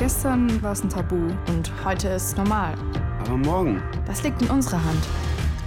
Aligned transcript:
Gestern 0.00 0.62
war 0.62 0.72
es 0.72 0.82
ein 0.82 0.88
Tabu 0.88 1.14
und 1.48 1.70
heute 1.84 2.08
ist 2.08 2.28
es 2.28 2.36
normal. 2.38 2.72
Aber 3.18 3.36
morgen? 3.36 3.82
Das 4.06 4.22
liegt 4.22 4.40
in 4.40 4.48
unserer 4.48 4.82
Hand. 4.82 5.06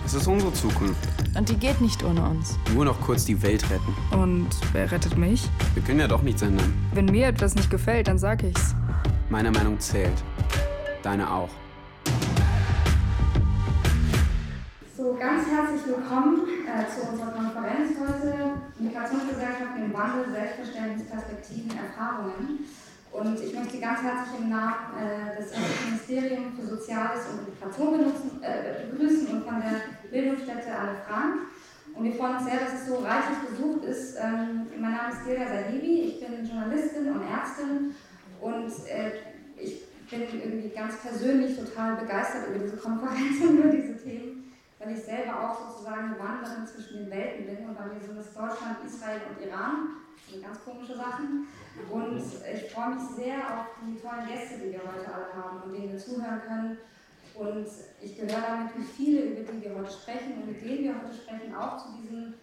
Es 0.08 0.16
ist 0.16 0.26
unsere 0.26 0.52
Zukunft. 0.54 1.08
Und 1.38 1.50
die 1.50 1.56
geht 1.56 1.80
nicht 1.80 2.04
ohne 2.04 2.28
uns. 2.28 2.58
Nur 2.74 2.86
noch 2.86 3.00
kurz 3.00 3.26
die 3.26 3.40
Welt 3.44 3.64
retten. 3.70 3.94
Und 4.12 4.50
wer 4.72 4.92
rettet 4.92 5.20
mich? 5.20 5.48
Wir 5.76 5.84
können 5.84 6.00
ja 6.00 6.08
doch 6.08 6.24
nichts 6.24 6.42
ändern. 6.42 6.74
Wenn 6.96 7.06
mir 7.06 7.28
etwas 7.28 7.54
nicht 7.54 7.70
gefällt, 7.70 8.08
dann 8.08 8.18
sag 8.18 8.42
ich's. 8.42 8.74
Meine 9.30 9.52
Meinung 9.52 9.80
zählt. 9.80 10.24
Deine 11.04 11.30
auch. 11.30 11.50
So, 14.98 15.14
ganz 15.14 15.48
herzlich 15.48 15.86
willkommen 15.86 16.48
äh, 16.66 16.90
zu 16.90 17.08
unserer 17.08 17.34
Konferenz 17.34 17.92
heute. 18.00 18.54
Migrationsgesellschaft 18.80 19.78
im 19.78 19.94
Wandel, 19.94 20.34
Selbstverständnis, 20.34 21.08
Perspektiven, 21.08 21.78
Erfahrungen. 21.78 22.66
Und 23.14 23.40
ich 23.40 23.54
möchte 23.54 23.78
ganz 23.78 24.02
herzlich 24.02 24.42
im 24.42 24.50
Namen 24.50 24.98
äh, 24.98 25.38
des 25.38 25.52
Ministeriums 25.86 26.60
für 26.60 26.66
Soziales 26.66 27.22
und 27.30 27.48
Migration 27.48 28.42
äh, 28.42 28.90
begrüßen 28.90 29.28
und 29.28 29.46
von 29.46 29.62
der 29.62 30.10
Bildungsstätte 30.10 30.76
Anne 30.76 30.98
Frank. 31.08 31.36
Und 31.94 32.06
wir 32.06 32.14
freuen 32.16 32.38
uns 32.38 32.46
sehr, 32.46 32.60
dass 32.60 32.74
es 32.74 32.88
so 32.88 32.96
reichlich 33.06 33.38
besucht 33.48 33.86
ist. 33.86 34.18
Ähm, 34.18 34.66
mein 34.80 34.94
Name 34.94 35.14
ist 35.14 35.28
Delia 35.28 35.46
Sahibi, 35.46 36.02
ich 36.02 36.26
bin 36.26 36.44
Journalistin 36.44 37.12
und 37.12 37.22
Ärztin 37.22 37.94
und 38.42 38.72
äh, 38.90 39.12
ich 39.62 39.86
bin 40.10 40.22
irgendwie 40.34 40.70
ganz 40.70 40.98
persönlich 40.98 41.56
total 41.56 41.98
begeistert 41.98 42.50
über 42.50 42.66
diese 42.66 42.78
Konferenz 42.78 43.38
und 43.48 43.60
über 43.60 43.70
diese 43.70 43.96
Themen, 43.96 44.52
weil 44.80 44.98
ich 44.98 45.04
selber 45.04 45.38
auch 45.38 45.70
sozusagen 45.70 46.16
eine 46.16 46.20
Wanderin 46.20 46.66
zwischen 46.66 47.06
den 47.06 47.12
Welten 47.12 47.46
bin 47.46 47.70
und 47.70 47.78
bei 47.78 47.86
mir 47.86 48.02
sind 48.02 48.18
es 48.18 48.34
Deutschland, 48.34 48.78
Israel 48.84 49.22
und 49.30 49.46
Iran. 49.46 50.03
Sind 50.30 50.44
ganz 50.44 50.64
komische 50.64 50.96
Sachen. 50.96 51.48
Und 51.90 52.18
ich 52.18 52.72
freue 52.72 52.96
mich 52.96 53.04
sehr 53.16 53.38
auf 53.38 53.66
die 53.82 54.00
tollen 54.00 54.28
Gäste, 54.28 54.60
die 54.60 54.72
wir 54.72 54.82
heute 54.82 55.14
alle 55.14 55.34
haben 55.34 55.62
und 55.64 55.74
denen 55.74 55.92
wir 55.92 56.00
zuhören 56.00 56.42
können. 56.48 56.78
Und 57.36 57.68
ich 58.02 58.16
gehöre 58.16 58.42
damit 58.42 58.78
wie 58.78 58.84
viele, 58.84 59.22
über 59.22 59.52
die 59.52 59.64
wir 59.64 59.76
heute 59.76 59.92
sprechen 59.92 60.34
und 60.38 60.48
mit 60.48 60.62
denen 60.64 60.84
wir 60.84 60.96
heute 61.02 61.16
sprechen, 61.16 61.56
auch 61.56 61.78
zu 61.78 61.90
diesen 62.02 62.36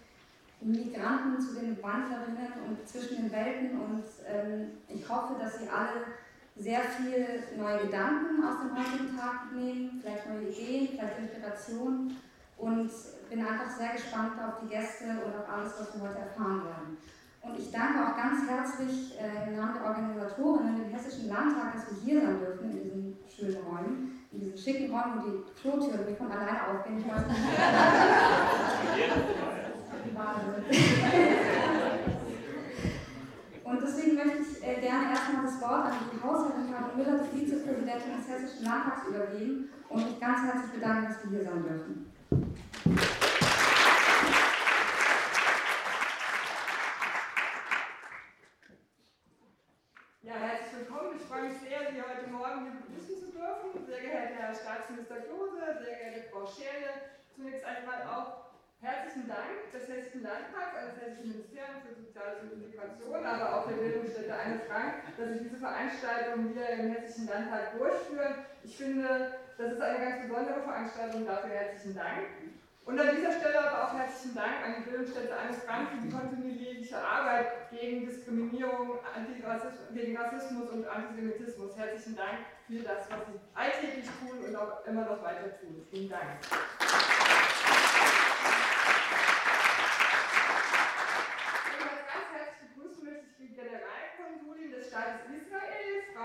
Migranten, 0.60 1.40
zu 1.40 1.54
den 1.54 1.80
Wandlerinnen 1.82 2.52
und 2.66 2.88
zwischen 2.88 3.16
den 3.16 3.32
Welten. 3.32 3.80
Und 3.80 4.04
ähm, 4.26 4.70
ich 4.88 5.08
hoffe, 5.08 5.34
dass 5.40 5.58
Sie 5.58 5.68
alle 5.68 6.04
sehr 6.56 6.80
viele 6.82 7.44
neue 7.56 7.86
Gedanken 7.86 8.44
aus 8.44 8.60
dem 8.60 8.76
heutigen 8.76 9.16
Tag 9.16 9.52
nehmen, 9.54 10.00
vielleicht 10.02 10.28
neue 10.28 10.48
Ideen, 10.48 10.88
vielleicht 10.88 11.18
Inspiration. 11.18 12.16
Und 12.58 12.90
bin 13.30 13.46
einfach 13.46 13.70
sehr 13.70 13.92
gespannt 13.92 14.32
auf 14.38 14.60
die 14.60 14.68
Gäste 14.68 15.04
und 15.24 15.34
auf 15.34 15.48
alles, 15.48 15.72
was 15.78 15.94
wir 15.94 16.02
heute 16.02 16.18
erfahren 16.18 16.64
werden. 16.64 16.98
Und 17.42 17.58
ich 17.58 17.70
danke 17.70 18.00
auch 18.00 18.16
ganz 18.16 18.48
herzlich 18.48 19.18
äh, 19.18 19.48
im 19.48 19.56
Namen 19.56 19.74
der 19.74 19.84
Organisatorinnen 19.84 20.76
dem 20.76 20.90
Hessischen 20.90 21.28
Landtag, 21.28 21.72
dass 21.74 21.86
wir 21.90 22.02
hier 22.02 22.20
sein 22.20 22.38
dürfen 22.38 22.70
in 22.70 22.82
diesen 22.82 23.16
schönen 23.28 23.64
Räumen, 23.64 24.20
in 24.30 24.40
diesen 24.40 24.58
schicken 24.58 24.94
Räumen, 24.94 25.14
wo 25.16 25.28
die 25.28 25.42
Klotüren 25.60 26.06
wie 26.06 26.14
von 26.14 26.30
alleine 26.30 26.68
aufgehen. 26.68 26.98
Ich 26.98 27.08
weiß 27.08 27.26
nicht. 27.28 27.40
Und 33.64 33.82
deswegen 33.82 34.16
möchte 34.16 34.38
ich 34.42 34.62
äh, 34.66 34.80
gerne 34.80 35.10
erstmal 35.10 35.44
das 35.44 35.60
Wort 35.62 35.86
an 35.86 35.92
die 36.12 36.22
Haushalterin 36.22 36.70
Karin 36.70 36.96
Müller, 36.96 37.24
die 37.24 37.38
Vizepräsidentin 37.38 38.16
des 38.18 38.28
Hessischen 38.28 38.64
Landtags, 38.64 39.06
übergeben 39.08 39.70
und 39.88 40.04
mich 40.04 40.20
ganz 40.20 40.42
herzlich 40.44 40.72
bedanken, 40.72 41.06
dass 41.06 41.22
wir 41.24 41.30
hier 41.38 41.48
sein 41.48 41.62
dürfen. 41.62 42.12
Ja, 50.22 50.34
herzlich 50.34 50.86
willkommen. 50.86 51.16
Ich 51.16 51.26
freue 51.26 51.48
mich 51.48 51.58
sehr, 51.58 51.90
Sie 51.90 51.98
heute 51.98 52.30
Morgen 52.30 52.62
hier 52.62 52.78
begrüßen 52.78 53.18
zu 53.18 53.32
dürfen. 53.32 53.84
Sehr 53.84 54.00
geehrter 54.00 54.34
Herr 54.38 54.49
Staatsminister 54.60 55.24
Klose, 55.24 55.80
sehr 55.80 55.96
geehrte 55.96 56.28
Frau 56.30 56.44
Scherle, 56.46 57.16
zunächst 57.34 57.64
einmal 57.64 58.02
auch 58.04 58.52
herzlichen 58.80 59.28
Dank 59.28 59.72
des 59.72 59.88
Hessischen 59.88 60.22
Landtags, 60.22 60.76
also 60.76 60.92
des 60.92 61.00
Hessischen 61.00 61.32
Ministeriums 61.32 61.84
für 61.84 61.94
Soziales 61.96 62.36
und 62.44 62.52
Integration, 62.60 63.24
aber 63.24 63.46
auch 63.56 63.68
der 63.68 63.76
Bildungsstätte 63.76 64.32
Anne 64.32 64.60
Frank, 64.68 64.94
dass 65.16 65.28
Sie 65.32 65.44
diese 65.44 65.56
Veranstaltung 65.56 66.52
hier 66.52 66.68
im 66.76 66.92
Hessischen 66.92 67.28
Landtag 67.28 67.76
durchführen. 67.76 68.44
Ich 68.62 68.76
finde, 68.76 69.40
das 69.56 69.72
ist 69.72 69.80
eine 69.80 70.00
ganz 70.00 70.22
besondere 70.28 70.60
Veranstaltung, 70.62 71.26
dafür 71.26 71.50
herzlichen 71.50 71.96
Dank. 71.96 72.28
Und 72.84 72.98
an 72.98 73.14
dieser 73.14 73.32
Stelle 73.32 73.60
aber 73.60 73.84
auch 73.84 73.94
herzlichen 73.94 74.34
Dank 74.34 74.64
an 74.64 74.74
die 74.78 74.90
Bildungsstätte 74.90 75.36
Anne 75.36 75.52
Frank 75.52 75.90
für 75.90 76.06
die 76.06 76.10
kontinuierliche 76.10 76.98
Arbeit 76.98 77.70
gegen 77.70 78.06
Diskriminierung, 78.06 78.98
gegen 79.94 80.16
Rassismus 80.16 80.70
und 80.70 80.86
Antisemitismus. 80.86 81.76
Herzlichen 81.76 82.16
Dank 82.16 82.38
für 82.66 82.82
das, 82.82 83.10
was 83.10 83.26
Sie 83.26 83.38
alltäglich 83.54 84.06
tun 84.18 84.44
und 84.44 84.56
auch 84.56 84.84
immer 84.86 85.02
noch 85.02 85.22
weiter 85.22 85.58
tun. 85.60 85.86
Vielen 85.90 86.08
Dank. 86.08 86.40
Generalkonsulin 93.60 94.70
des 94.72 94.88
Staates 94.88 95.20
Israel, 95.28 96.16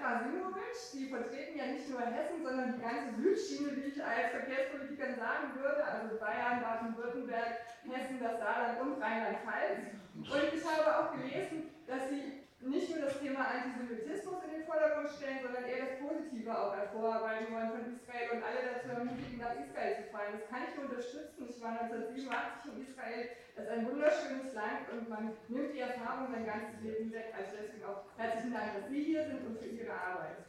Frau 0.00 0.18
Sandra 0.18 0.24
Simovic. 0.24 0.74
Sie 0.74 1.08
vertreten 1.08 1.58
ja 1.58 1.66
nicht 1.66 1.88
nur 1.88 2.00
Hessen, 2.00 2.42
sondern 2.42 2.74
die 2.74 2.82
ganze 2.82 3.14
Südschiene, 3.20 3.76
wie 3.76 3.88
ich 3.88 4.02
als 4.02 4.30
Verkehrspolitikerin 4.30 5.16
sagen 5.16 5.54
würde, 5.56 5.84
also 5.84 6.18
Bayern, 6.18 6.62
Baden-Württemberg, 6.62 7.58
Hessen, 7.84 8.20
das 8.20 8.38
Saarland 8.38 8.80
und 8.80 9.02
Rheinland-Pfalz. 9.02 9.78
Und 10.14 10.54
ich 10.54 10.64
habe 10.64 10.98
auch 10.98 11.12
gelesen, 11.12 11.70
dass 11.86 12.08
Sie 12.08 12.43
nicht 12.68 12.90
nur 12.90 13.04
das 13.04 13.20
Thema 13.20 13.44
Antisemitismus 13.44 14.44
in 14.44 14.50
den 14.56 14.64
Vordergrund 14.64 15.10
stellen, 15.10 15.40
sondern 15.42 15.64
eher 15.64 15.84
das 15.84 15.98
Positive 16.00 16.48
auch 16.48 16.74
hervorarbeiten 16.74 17.52
wollen 17.52 17.70
von 17.70 17.84
Israel 17.84 18.30
und 18.32 18.42
alle 18.42 18.60
dazu 18.64 18.88
ermutigen, 18.88 19.38
nach 19.38 19.56
Israel 19.56 19.96
zu 20.00 20.04
fahren. 20.10 20.32
Das 20.32 20.48
kann 20.48 20.62
ich 20.64 20.72
nur 20.76 20.88
unterstützen. 20.88 21.48
Ich 21.48 21.60
war 21.60 21.76
1987 21.80 22.72
in 22.72 22.80
Israel. 22.84 23.22
Das 23.56 23.64
ist 23.64 23.70
ein 23.70 23.86
wunderschönes 23.86 24.52
Land 24.54 24.88
und 24.92 25.08
man 25.08 25.36
nimmt 25.48 25.74
die 25.74 25.80
Erfahrung 25.80 26.32
sein 26.32 26.46
ganzes 26.46 26.80
Leben 26.82 27.12
weg. 27.12 27.32
Also 27.36 27.56
deswegen 27.60 27.84
auch 27.84 28.04
herzlichen 28.16 28.52
Dank, 28.52 28.74
dass 28.74 28.88
Sie 28.88 29.02
hier 29.02 29.24
sind 29.24 29.46
und 29.46 29.58
für 29.58 29.68
Ihre 29.68 29.92
Arbeit. 29.92 30.44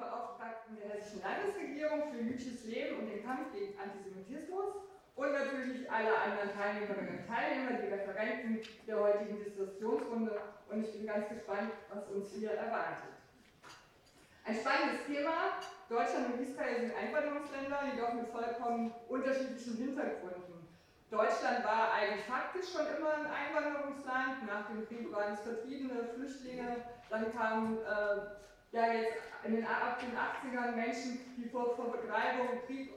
Beauftragten 0.00 0.76
der 0.80 0.96
Hessischen 0.96 1.22
Landesregierung 1.22 2.10
für 2.10 2.18
jüdisches 2.18 2.64
Leben 2.64 3.00
und 3.00 3.06
den 3.06 3.24
Kampf 3.24 3.52
gegen 3.52 3.78
Antisemitismus 3.78 4.80
und 5.16 5.32
natürlich 5.32 5.90
alle 5.90 6.16
anderen 6.16 6.50
Teilnehmerinnen 6.56 7.18
und 7.20 7.26
Teilnehmer, 7.28 7.76
die 7.76 7.92
Referenten 7.92 8.60
der 8.86 9.00
heutigen 9.00 9.44
Diskussionsrunde. 9.44 10.40
Und 10.70 10.84
ich 10.84 10.92
bin 10.92 11.06
ganz 11.06 11.28
gespannt, 11.28 11.72
was 11.92 12.08
uns 12.08 12.32
hier 12.32 12.52
erwartet. 12.52 13.12
Ein 14.44 14.56
spannendes 14.56 15.04
Thema. 15.06 15.60
Deutschland 15.88 16.34
und 16.34 16.40
Israel 16.40 16.80
sind 16.80 16.94
Einwanderungsländer, 16.96 17.78
jedoch 17.92 18.14
mit 18.14 18.28
vollkommen 18.28 18.94
unterschiedlichen 19.08 19.76
Hintergründen. 19.76 20.68
Deutschland 21.10 21.64
war 21.64 21.92
eigentlich 21.92 22.24
faktisch 22.24 22.72
schon 22.72 22.86
immer 22.96 23.14
ein 23.14 23.26
Einwanderungsland. 23.26 24.46
Nach 24.46 24.68
dem 24.68 24.86
Krieg 24.86 25.12
waren 25.12 25.34
es 25.34 25.40
Vertriebene, 25.40 26.04
Flüchtlinge, 26.14 26.76
dann 27.10 27.32
kamen 27.32 27.78
äh, 27.78 28.40
ja 28.72 28.92
jetzt 28.92 29.16
in 29.44 29.56
den, 29.56 29.64
ab 29.64 29.98
den 30.00 30.12
80ern 30.12 30.72
Menschen, 30.72 31.20
die 31.36 31.48
vor, 31.48 31.74
Vertreibung, 31.74 32.60
Krieg 32.66 32.92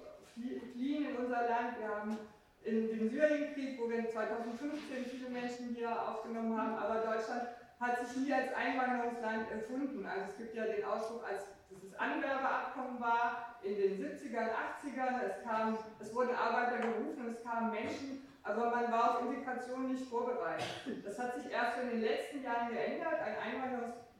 fliehen 0.73 1.09
in 1.09 1.15
unser 1.15 1.47
Land. 1.47 1.79
Wir 1.79 1.87
haben 1.87 2.17
in 2.63 2.87
den 2.87 3.09
Syrienkrieg, 3.09 3.79
wo 3.79 3.89
wir 3.89 4.09
2015 4.09 5.05
viele 5.05 5.29
Menschen 5.29 5.75
hier 5.75 5.91
aufgenommen 5.91 6.57
haben, 6.57 6.75
aber 6.75 7.01
Deutschland 7.01 7.49
hat 7.79 8.05
sich 8.05 8.17
nie 8.17 8.33
als 8.33 8.53
Einwanderungsland 8.53 9.51
empfunden. 9.51 10.05
Also 10.05 10.31
es 10.31 10.37
gibt 10.37 10.55
ja 10.55 10.65
den 10.65 10.83
Ausdruck, 10.85 11.23
als 11.27 11.43
dieses 11.69 11.93
Anwerbeabkommen 11.99 12.99
war 12.99 13.57
in 13.63 13.75
den 13.75 13.99
70ern, 13.99 14.49
80ern, 14.49 15.21
es, 15.25 15.43
kam, 15.43 15.77
es 15.99 16.13
wurden 16.13 16.35
Arbeiter 16.35 16.77
gerufen, 16.77 17.27
es 17.29 17.43
kamen 17.43 17.71
Menschen, 17.71 18.27
aber 18.43 18.69
man 18.69 18.91
war 18.91 19.11
auf 19.11 19.25
Integration 19.25 19.91
nicht 19.91 20.05
vorbereitet. 20.07 20.65
Das 21.03 21.17
hat 21.19 21.35
sich 21.35 21.51
erst 21.51 21.79
in 21.81 21.89
den 21.89 22.01
letzten 22.01 22.43
Jahren 22.43 22.69
geändert. 22.69 23.19
Ein 23.21 23.53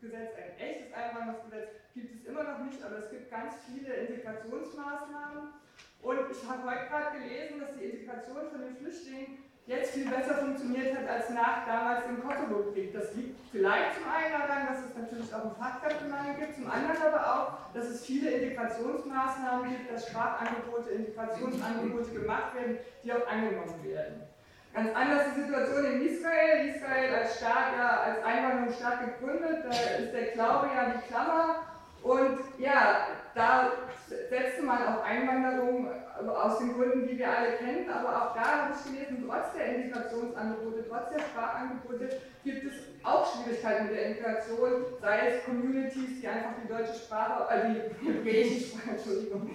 Einwanderungsgesetz, 0.03 0.35
ein 0.35 0.59
echtes 0.59 0.93
Einwanderungsgesetz 0.93 1.69
gibt 1.93 2.15
es 2.15 2.25
immer 2.25 2.43
noch 2.43 2.59
nicht, 2.59 2.83
aber 2.83 2.97
es 2.97 3.09
gibt 3.09 3.31
ganz 3.31 3.55
viele 3.65 3.93
Integrationsmaßnahmen. 3.93 5.53
Und 6.01 6.19
ich 6.31 6.49
habe 6.49 6.63
heute 6.67 6.87
gerade 6.89 7.17
gelesen, 7.17 7.59
dass 7.61 7.77
die 7.77 7.85
Integration 7.85 8.51
von 8.51 8.61
den 8.61 8.75
Flüchtlingen 8.75 9.37
jetzt 9.65 9.93
viel 9.93 10.09
besser 10.09 10.35
funktioniert 10.43 10.97
hat 10.97 11.07
als 11.07 11.29
nach 11.29 11.65
damals 11.65 12.05
im 12.07 12.19
Kosovo-Krieg. 12.19 12.91
Das 12.91 13.15
liegt 13.15 13.39
vielleicht 13.49 13.95
zum 13.95 14.11
einen 14.11 14.33
daran, 14.33 14.67
dass 14.67 14.83
es 14.83 14.95
natürlich 14.97 15.33
auch 15.33 15.45
einen 15.45 15.55
Fachkräftemangel 15.55 16.35
gibt, 16.35 16.55
zum 16.55 16.69
anderen 16.69 17.01
aber 17.01 17.23
auch, 17.23 17.73
dass 17.73 17.87
es 17.87 18.05
viele 18.05 18.29
Integrationsmaßnahmen 18.31 19.69
gibt, 19.71 19.89
dass 19.89 20.09
Sprachangebote, 20.09 20.89
Integrationsangebote 20.89 22.11
gemacht 22.11 22.53
werden, 22.55 22.77
die 23.03 23.13
auch 23.13 23.25
angenommen 23.25 23.81
werden. 23.83 24.32
Ganz 24.73 24.95
anders 24.95 25.27
die 25.35 25.41
Situation 25.41 25.85
in 25.85 26.07
Israel. 26.07 26.69
Israel 26.69 27.15
als 27.15 27.37
Staat, 27.37 27.77
ja, 27.77 27.99
als 28.01 28.23
Einwanderungsstaat 28.23 29.19
gegründet, 29.19 29.65
da 29.65 29.69
ist 29.69 30.13
der 30.13 30.31
Glaube 30.33 30.67
ja 30.75 30.93
die 30.95 31.07
Klammer. 31.07 31.55
Und 32.01 32.39
ja, 32.57 33.07
da 33.35 33.71
setzte 34.07 34.63
man 34.63 34.85
auf 34.85 35.03
Einwanderung 35.03 35.87
äh, 35.87 36.27
aus 36.27 36.57
den 36.57 36.73
Gründen, 36.73 37.07
die 37.07 37.17
wir 37.17 37.29
alle 37.29 37.53
kennen, 37.53 37.89
aber 37.89 38.09
auch 38.09 38.35
da 38.35 38.41
habe 38.41 38.73
ich 38.75 38.83
gelesen, 38.83 39.23
trotz 39.25 39.53
der 39.53 39.75
Integrationsangebote, 39.75 40.85
trotz 40.89 41.09
der 41.11 41.19
Sprachangebote 41.19 42.21
gibt 42.43 42.65
es 42.65 42.92
auch 43.03 43.25
Schwierigkeiten 43.33 43.85
mit 43.85 43.95
der 43.95 44.05
Integration, 44.07 44.85
sei 45.01 45.27
es 45.27 45.45
Communities, 45.45 46.21
die 46.21 46.27
einfach 46.27 46.51
die 46.63 46.67
deutsche 46.67 46.93
Sprache, 46.93 47.53
äh, 47.53 47.73
die 47.73 48.07
hebräische 48.07 48.65
Sprache, 48.65 48.89
Entschuldigung, 48.91 49.51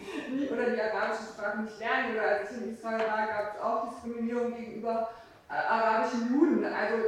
oder 0.53 0.71
die 0.71 0.81
arabische 0.81 1.25
Sprache 1.35 1.63
nicht 1.63 1.79
lernen, 1.79 2.15
oder 2.15 2.23
als 2.23 2.51
ich 2.51 2.59
in 2.59 2.75
Israel 2.75 3.01
war, 3.01 3.27
gab 3.27 3.55
es 3.55 3.61
auch 3.63 3.89
Diskriminierung 3.91 4.55
gegenüber 4.55 5.11
äh, 5.49 5.55
arabischen 5.55 6.33
Juden. 6.33 6.65
Also 6.65 7.05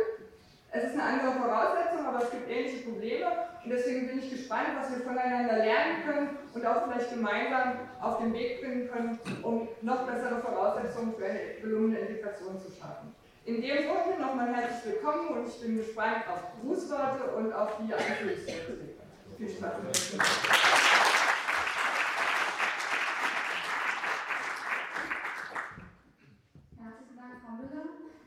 es 0.72 0.84
ist 0.84 0.92
eine 0.94 1.02
andere 1.02 1.32
Voraussetzung, 1.32 2.06
aber 2.06 2.22
es 2.22 2.31
gibt 2.31 2.48
ähnliche 2.48 2.88
Probleme 2.88 3.26
und 3.64 3.70
deswegen 3.70 4.06
bin 4.06 4.20
ich 4.20 4.31
gespannt, 4.31 4.69
was 4.78 4.90
wir 4.90 5.04
voneinander 5.04 5.56
lernen 5.56 6.04
können 6.06 6.28
und 6.54 6.64
auch 6.64 6.84
vielleicht 6.84 7.10
gemeinsam 7.10 7.75
auf 8.00 8.19
den 8.19 8.32
Weg 8.32 8.60
bringen 8.60 8.88
können, 8.88 9.19
um 9.42 9.69
noch 9.82 10.06
bessere 10.06 10.40
Voraussetzungen 10.40 11.14
für 11.14 11.26
eine 11.26 11.40
gelungene 11.60 11.98
Integration 11.98 12.58
zu 12.58 12.70
schaffen. 12.70 13.14
In 13.50 13.61
dem 13.61 13.79
Sinne 13.82 14.20
nochmal 14.20 14.55
herzlich 14.55 14.94
willkommen 14.94 15.26
und 15.31 15.49
ich 15.49 15.61
bin 15.61 15.76
gespannt 15.76 16.23
auf 16.31 16.55
Grußworte 16.62 17.35
und 17.35 17.52
auf 17.52 17.79
die 17.82 17.93
Einführungsworte. 17.93 18.94
Viel 19.37 19.50
Spaß. 19.50 19.73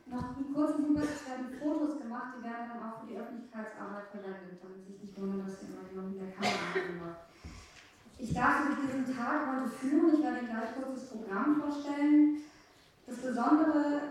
Noch 0.07 0.35
einen 0.35 0.53
kurzen 0.53 0.83
Hinweis, 0.83 1.07
es 1.15 1.29
werden 1.29 1.57
Fotos 1.57 1.99
gemacht, 1.99 2.33
die 2.37 2.43
werden 2.43 2.67
dann 2.67 2.83
auch 2.83 2.99
für 2.99 3.07
die 3.07 3.17
Öffentlichkeitsarbeit 3.17 4.11
verwendet, 4.11 4.59
damit 4.61 4.85
sich 4.85 5.01
nicht 5.03 5.17
wundern, 5.17 5.47
dass 5.47 5.55
hier 5.61 5.69
immer 5.69 5.87
jemand 5.89 6.15
in 6.15 6.19
der 6.19 6.35
Kamera 6.35 6.99
läuft. 6.99 7.23
Ich 8.19 8.33
darf 8.33 8.55
Sie 8.59 8.75
durch 8.75 8.91
diesen 8.91 9.15
Tag 9.15 9.47
heute 9.47 9.71
führen. 9.71 10.15
Ich 10.15 10.21
werde 10.21 10.39
Ihnen 10.39 10.51
gleich 10.51 10.75
kurz 10.75 10.99
das 10.99 11.09
Programm 11.11 11.63
vorstellen. 11.63 12.43
Das 13.07 13.17
Besondere 13.17 14.01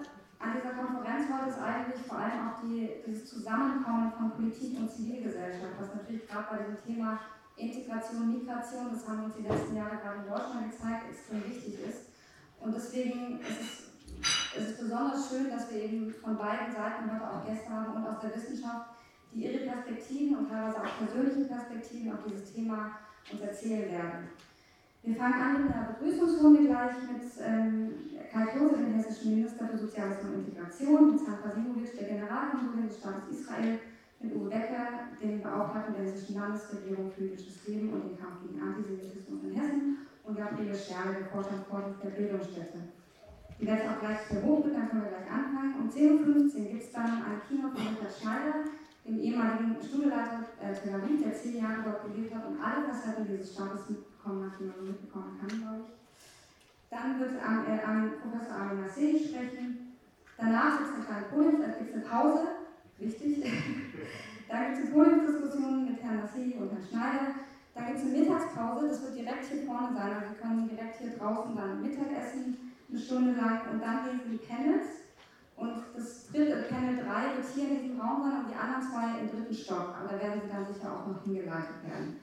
an 0.42 0.52
dieser 0.58 0.74
Konferenz 0.74 1.30
heute 1.30 1.50
ist 1.50 1.62
eigentlich 1.62 2.02
vor 2.06 2.18
allem 2.18 2.48
auch 2.48 2.60
die, 2.62 2.90
dieses 3.06 3.30
Zusammenkommen 3.30 4.12
von 4.12 4.32
Politik 4.32 4.76
und 4.78 4.90
Zivilgesellschaft, 4.90 5.78
was 5.78 5.94
natürlich 5.94 6.26
gerade 6.26 6.46
bei 6.50 6.58
diesem 6.64 6.82
Thema 6.82 7.20
Integration, 7.56 8.32
Migration, 8.32 8.90
das 8.92 9.06
haben 9.06 9.24
uns 9.24 9.36
die 9.36 9.46
letzten 9.46 9.76
Jahre 9.76 9.96
gerade 10.02 10.24
in 10.24 10.28
Deutschland 10.28 10.70
gezeigt, 10.70 11.04
extrem 11.10 11.44
wichtig 11.46 11.78
ist. 11.86 12.10
Und 12.58 12.74
deswegen 12.74 13.40
ist 13.40 13.60
es 13.60 13.92
es 14.54 14.68
ist 14.68 14.80
besonders 14.80 15.28
schön, 15.28 15.50
dass 15.50 15.70
wir 15.70 15.82
eben 15.82 16.12
von 16.12 16.36
beiden 16.36 16.72
Seiten 16.72 17.10
heute 17.10 17.24
auch 17.24 17.46
Gäste 17.46 17.70
haben 17.70 17.94
und 17.94 18.06
aus 18.06 18.20
der 18.20 18.36
Wissenschaft, 18.36 18.90
die 19.32 19.44
ihre 19.44 19.64
Perspektiven 19.66 20.36
und 20.36 20.48
teilweise 20.50 20.76
auch 20.76 20.98
persönliche 20.98 21.48
Perspektiven 21.48 22.12
auf 22.12 22.18
dieses 22.28 22.52
Thema 22.52 22.98
uns 23.32 23.40
erzählen 23.40 23.90
werden. 23.90 24.28
Wir 25.04 25.16
fangen 25.16 25.34
an 25.34 25.64
mit 25.64 25.74
einer 25.74 25.98
Begrüßungsrunde 25.98 26.62
gleich 26.62 26.94
mit 27.10 27.26
ähm, 27.42 27.90
Kai 28.30 28.46
Klose, 28.46 28.76
dem 28.76 28.94
hessischen 28.94 29.34
Minister 29.34 29.66
für 29.66 29.76
Soziales 29.76 30.22
und 30.22 30.46
Integration, 30.46 31.10
mit 31.10 31.18
San 31.18 31.42
Pasimovic, 31.42 31.98
der 31.98 32.06
Generalkonsulin 32.06 32.86
des 32.86 32.98
Staates 32.98 33.26
Israel, 33.34 33.80
mit 34.20 34.36
Uwe 34.36 34.48
Becker, 34.48 35.10
dem 35.20 35.42
Beauftragten 35.42 35.94
der 35.96 36.04
hessischen 36.04 36.38
Landesregierung 36.38 37.10
für 37.10 37.24
jüdisches 37.24 37.66
Leben 37.66 37.92
und 37.92 38.14
den 38.14 38.16
Kampf 38.16 38.46
gegen 38.46 38.62
Antisemitismus 38.62 39.42
in 39.42 39.54
Hessen 39.58 40.06
und 40.22 40.38
Gabriele 40.38 40.74
Scherle, 40.78 41.18
der 41.18 41.26
Vorstandsvorsitzende 41.34 42.06
der 42.06 42.16
Bildungsstätte. 42.22 42.78
Die 43.58 43.66
werde 43.66 43.82
ich 43.82 43.90
auch 43.90 43.98
gleich 43.98 44.22
hochbringen, 44.38 44.78
dann 44.78 44.88
können 44.88 45.02
wir 45.02 45.18
gleich 45.18 45.30
anfangen. 45.34 45.82
Um 45.82 45.90
10.15 45.90 46.62
Uhr 46.62 46.70
gibt 46.70 46.82
es 46.82 46.92
dann 46.92 47.26
ein 47.26 47.42
Kino 47.50 47.74
von 47.74 47.82
Richard 47.90 48.14
Schneider, 48.14 48.54
dem 49.02 49.18
ehemaligen 49.18 49.82
Studieleiter 49.82 50.46
äh, 50.62 50.70
Tel 50.70 50.94
Aviv, 50.94 51.26
der 51.26 51.34
zehn 51.34 51.58
Jahre 51.58 51.82
dort 51.82 52.06
gelebt 52.06 52.32
hat 52.32 52.46
und 52.46 52.62
alle 52.62 52.86
Facetten 52.86 53.26
dieses 53.26 53.50
Staates 53.52 53.82
mitbekommen 54.24 54.52
die 54.58 54.64
man 54.64 54.86
mitbekommen 54.86 55.38
kann, 55.40 55.60
glaube 55.60 55.84
ich. 55.88 56.90
Dann 56.90 57.18
wird 57.18 57.32
am, 57.42 57.66
äh, 57.66 57.82
am 57.82 58.12
Professor 58.20 58.56
Armin 58.56 58.82
Nasseri 58.82 59.18
sprechen. 59.18 59.96
Danach 60.36 60.78
gibt 60.78 60.90
es 60.90 60.94
eine 60.94 61.04
kleine 61.04 61.26
Podium, 61.26 61.62
äh, 61.62 61.78
gibt 61.78 61.90
es 61.90 61.94
eine 61.96 62.04
Pause, 62.04 62.48
wichtig. 62.98 63.42
dann 64.48 64.66
gibt 64.66 64.78
es 64.78 64.84
eine 64.84 64.92
Podiumsdiskussion 64.92 65.84
mit 65.86 66.02
Herrn 66.02 66.20
Nasseri 66.20 66.54
und 66.60 66.70
Herrn 66.70 66.86
Schneider. 66.88 67.26
Dann 67.74 67.86
gibt 67.86 67.98
es 67.98 68.04
eine 68.04 68.18
Mittagspause, 68.18 68.88
das 68.88 69.02
wird 69.02 69.16
direkt 69.16 69.44
hier 69.46 69.62
vorne 69.64 69.96
sein, 69.96 70.12
also 70.12 70.34
Sie 70.34 70.40
können 70.40 70.68
direkt 70.68 70.98
hier 70.98 71.16
draußen 71.16 71.56
dann 71.56 71.80
Mittag 71.80 72.08
eine 72.92 73.00
Stunde 73.00 73.32
lang 73.32 73.60
und 73.72 73.80
dann 73.80 74.04
sie 74.04 74.28
die 74.28 74.44
Panels. 74.44 74.86
Und 75.56 75.82
das 75.96 76.28
dritte, 76.28 76.66
Panel 76.68 76.96
3 76.96 77.36
wird 77.36 77.46
hier 77.54 77.70
in 77.70 77.82
diesem 77.82 78.00
Raum 78.00 78.22
sein 78.22 78.44
und 78.44 78.50
die 78.50 78.54
anderen 78.54 78.82
zwei 78.82 79.20
im 79.20 79.30
dritten 79.30 79.54
Stock. 79.54 79.94
Aber 79.96 80.08
da 80.10 80.20
werden 80.20 80.42
sie 80.42 80.52
dann 80.52 80.66
sicher 80.66 80.92
auch 80.92 81.06
noch 81.06 81.24
hingeleitet 81.24 81.80
werden. 81.88 82.20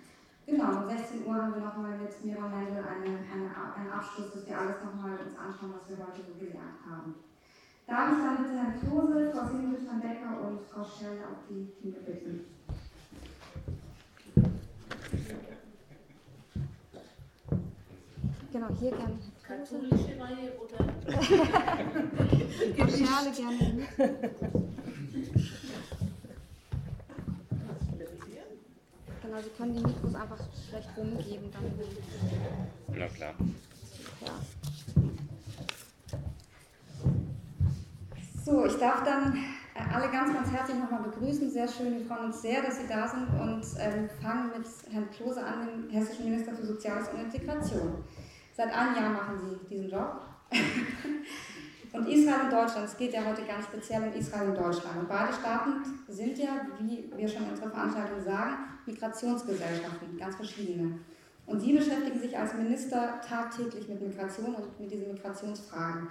Genau, 0.50 0.82
um 0.82 0.90
16 0.90 1.28
Uhr 1.28 1.36
haben 1.36 1.54
wir 1.54 1.62
nochmal 1.62 1.96
mit 2.00 2.26
Mira 2.26 2.48
Mendel 2.48 2.84
eine, 2.84 3.06
eine, 3.06 3.76
einen 3.76 3.92
Abschluss, 3.92 4.34
dass 4.34 4.48
wir 4.48 4.58
alles 4.58 4.78
nochmal 4.84 5.12
uns 5.20 5.38
anschauen, 5.38 5.76
was 5.80 5.88
wir 5.90 5.98
heute 5.98 6.24
so 6.28 6.34
gelernt 6.40 6.82
haben. 6.90 7.14
Darf 7.86 8.12
ich 8.12 8.18
dann 8.24 8.38
bitte 8.38 8.56
Herrn 8.56 8.80
Klose, 8.80 9.32
Frau 9.32 9.46
Simon 9.46 10.02
Becker 10.02 10.42
und 10.48 10.60
Frau 10.66 10.84
Schelle 10.84 11.22
auf 11.28 11.46
die 11.48 11.70
Bühne 11.82 12.00
bitten? 12.00 12.46
Genau, 18.52 18.70
hier 18.80 18.90
gerne 18.90 19.20
katholische 19.44 20.20
Reihe 20.20 20.54
oder? 20.58 20.80
Schale 22.98 23.32
gerne 23.32 23.88
mit. 29.30 29.36
Genau, 29.36 29.42
Sie 29.42 29.50
können 29.58 29.76
die 29.76 29.84
Mikros 29.84 30.16
einfach 30.16 30.40
schlecht 30.70 30.90
rumgeben. 30.98 31.52
Dann 31.52 31.64
Na 32.98 33.08
klar. 33.08 33.34
Ja. 34.22 34.32
So, 38.44 38.66
ich 38.66 38.78
darf 38.78 39.04
dann 39.04 39.38
äh, 39.76 39.94
alle 39.94 40.10
ganz, 40.10 40.34
ganz 40.34 40.52
herzlich 40.52 40.78
nochmal 40.78 41.04
begrüßen. 41.04 41.52
Sehr 41.52 41.68
schön, 41.68 42.00
wir 42.00 42.06
freuen 42.06 42.26
uns 42.26 42.42
sehr, 42.42 42.64
dass 42.64 42.80
Sie 42.80 42.88
da 42.88 43.08
sind 43.08 43.28
und 43.40 43.64
ähm, 43.80 44.10
fangen 44.22 44.52
mit 44.58 44.66
Herrn 44.92 45.10
Klose 45.12 45.44
an, 45.44 45.68
dem 45.68 45.90
hessischen 45.90 46.26
Minister 46.26 46.54
für 46.54 46.66
Soziales 46.66 47.10
und 47.10 47.20
Integration. 47.22 48.04
Seit 48.56 48.74
einem 48.74 48.96
Jahr 48.96 49.10
machen 49.12 49.40
sie 49.40 49.70
diesen 49.70 49.90
Job. 49.90 50.22
und 51.92 52.08
Israel 52.08 52.46
und 52.46 52.54
Deutschland, 52.54 52.86
es 52.86 52.98
geht 52.98 53.14
ja 53.14 53.26
heute 53.26 53.44
ganz 53.44 53.66
speziell 53.66 54.04
um 54.04 54.14
Israel 54.14 54.50
und 54.50 54.58
Deutschland. 54.58 55.00
Und 55.00 55.10
beide 55.10 55.34
Staaten 55.34 55.84
sind 56.08 56.38
ja, 56.38 56.68
wie 56.80 57.10
wir 57.16 57.28
schon 57.28 57.44
in 57.44 57.50
unserer 57.50 57.72
Veranstaltung 57.72 58.22
sagen, 58.24 58.56
Migrationsgesellschaften, 58.86 60.18
ganz 60.18 60.36
verschiedene. 60.36 61.00
Und 61.46 61.60
Sie 61.60 61.74
beschäftigen 61.74 62.20
sich 62.20 62.38
als 62.38 62.54
Minister 62.54 63.20
tagtäglich 63.28 63.88
mit 63.90 64.02
Migration 64.02 64.54
und 64.54 64.80
mit 64.80 64.92
diesen 64.92 65.14
Migrationsfragen. 65.14 66.08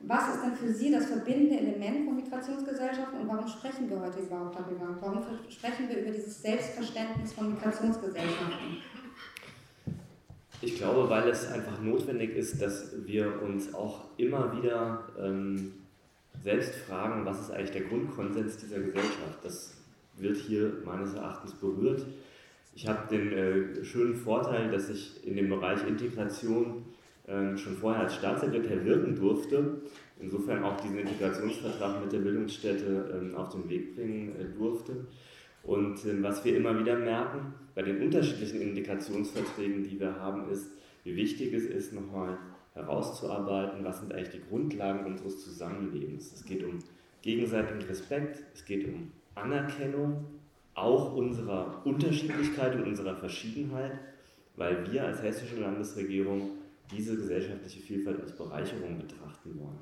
Was 0.00 0.34
ist 0.34 0.44
denn 0.44 0.54
für 0.54 0.72
Sie 0.72 0.92
das 0.92 1.06
verbindende 1.06 1.58
Element 1.58 2.06
von 2.06 2.16
Migrationsgesellschaften 2.16 3.20
und 3.20 3.28
warum 3.28 3.48
sprechen 3.48 3.90
wir 3.90 4.00
heute 4.00 4.20
überhaupt 4.20 4.58
darüber? 4.58 4.96
Warum 5.00 5.22
sprechen 5.48 5.88
wir 5.88 6.02
über 6.02 6.12
dieses 6.12 6.40
Selbstverständnis 6.40 7.32
von 7.32 7.52
Migrationsgesellschaften? 7.52 8.78
Ich 10.60 10.76
glaube, 10.76 11.08
weil 11.08 11.28
es 11.28 11.46
einfach 11.52 11.80
notwendig 11.80 12.34
ist, 12.34 12.60
dass 12.60 12.92
wir 13.06 13.42
uns 13.42 13.72
auch 13.74 14.04
immer 14.16 14.56
wieder 14.56 15.08
ähm, 15.20 15.72
selbst 16.42 16.74
fragen, 16.74 17.24
was 17.24 17.40
ist 17.40 17.50
eigentlich 17.52 17.70
der 17.70 17.82
Grundkonsens 17.82 18.56
dieser 18.56 18.80
Gesellschaft. 18.80 19.38
Das 19.44 19.76
wird 20.16 20.36
hier 20.36 20.72
meines 20.84 21.14
Erachtens 21.14 21.52
berührt. 21.54 22.04
Ich 22.74 22.88
habe 22.88 23.08
den 23.08 23.32
äh, 23.32 23.84
schönen 23.84 24.16
Vorteil, 24.16 24.70
dass 24.70 24.88
ich 24.88 25.24
in 25.24 25.36
dem 25.36 25.48
Bereich 25.48 25.86
Integration 25.86 26.84
äh, 27.26 27.56
schon 27.56 27.76
vorher 27.76 28.02
als 28.02 28.16
Staatssekretär 28.16 28.84
wirken 28.84 29.14
durfte, 29.14 29.82
insofern 30.20 30.64
auch 30.64 30.80
diesen 30.80 30.98
Integrationsvertrag 30.98 32.00
mit 32.00 32.12
der 32.12 32.18
Bildungsstätte 32.18 33.30
äh, 33.32 33.36
auf 33.36 33.50
den 33.50 33.68
Weg 33.68 33.94
bringen 33.94 34.34
äh, 34.36 34.58
durfte. 34.58 35.06
Und 35.62 36.04
ähm, 36.06 36.22
was 36.22 36.44
wir 36.44 36.56
immer 36.56 36.78
wieder 36.78 36.96
merken 36.96 37.54
bei 37.74 37.82
den 37.82 38.02
unterschiedlichen 38.02 38.60
Integrationsverträgen, 38.60 39.84
die 39.84 40.00
wir 40.00 40.16
haben, 40.20 40.50
ist, 40.50 40.70
wie 41.04 41.16
wichtig 41.16 41.52
es 41.52 41.64
ist, 41.64 41.92
nochmal 41.92 42.38
herauszuarbeiten, 42.74 43.84
was 43.84 44.00
sind 44.00 44.12
eigentlich 44.12 44.40
die 44.40 44.48
Grundlagen 44.48 45.06
unseres 45.06 45.42
Zusammenlebens. 45.42 46.32
Es 46.32 46.44
geht 46.44 46.64
um 46.64 46.78
gegenseitigen 47.22 47.82
Respekt, 47.82 48.42
es 48.54 48.64
geht 48.64 48.86
um 48.86 49.10
Anerkennung, 49.34 50.24
auch 50.74 51.14
unserer 51.14 51.82
Unterschiedlichkeit 51.84 52.76
und 52.76 52.84
unserer 52.84 53.16
Verschiedenheit, 53.16 53.98
weil 54.56 54.90
wir 54.90 55.04
als 55.04 55.22
hessische 55.22 55.60
Landesregierung 55.60 56.50
diese 56.90 57.16
gesellschaftliche 57.16 57.80
Vielfalt 57.80 58.20
als 58.20 58.36
Bereicherung 58.36 58.98
betrachten 58.98 59.58
wollen. 59.58 59.78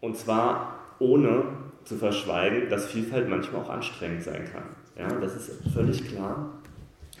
Und 0.00 0.16
zwar 0.16 0.79
ohne 1.00 1.44
zu 1.84 1.96
verschweigen, 1.96 2.68
dass 2.68 2.86
Vielfalt 2.86 3.28
manchmal 3.28 3.62
auch 3.62 3.70
anstrengend 3.70 4.22
sein 4.22 4.44
kann. 4.52 4.62
Ja, 4.96 5.08
das 5.18 5.34
ist 5.34 5.50
völlig 5.72 6.06
klar. 6.06 6.60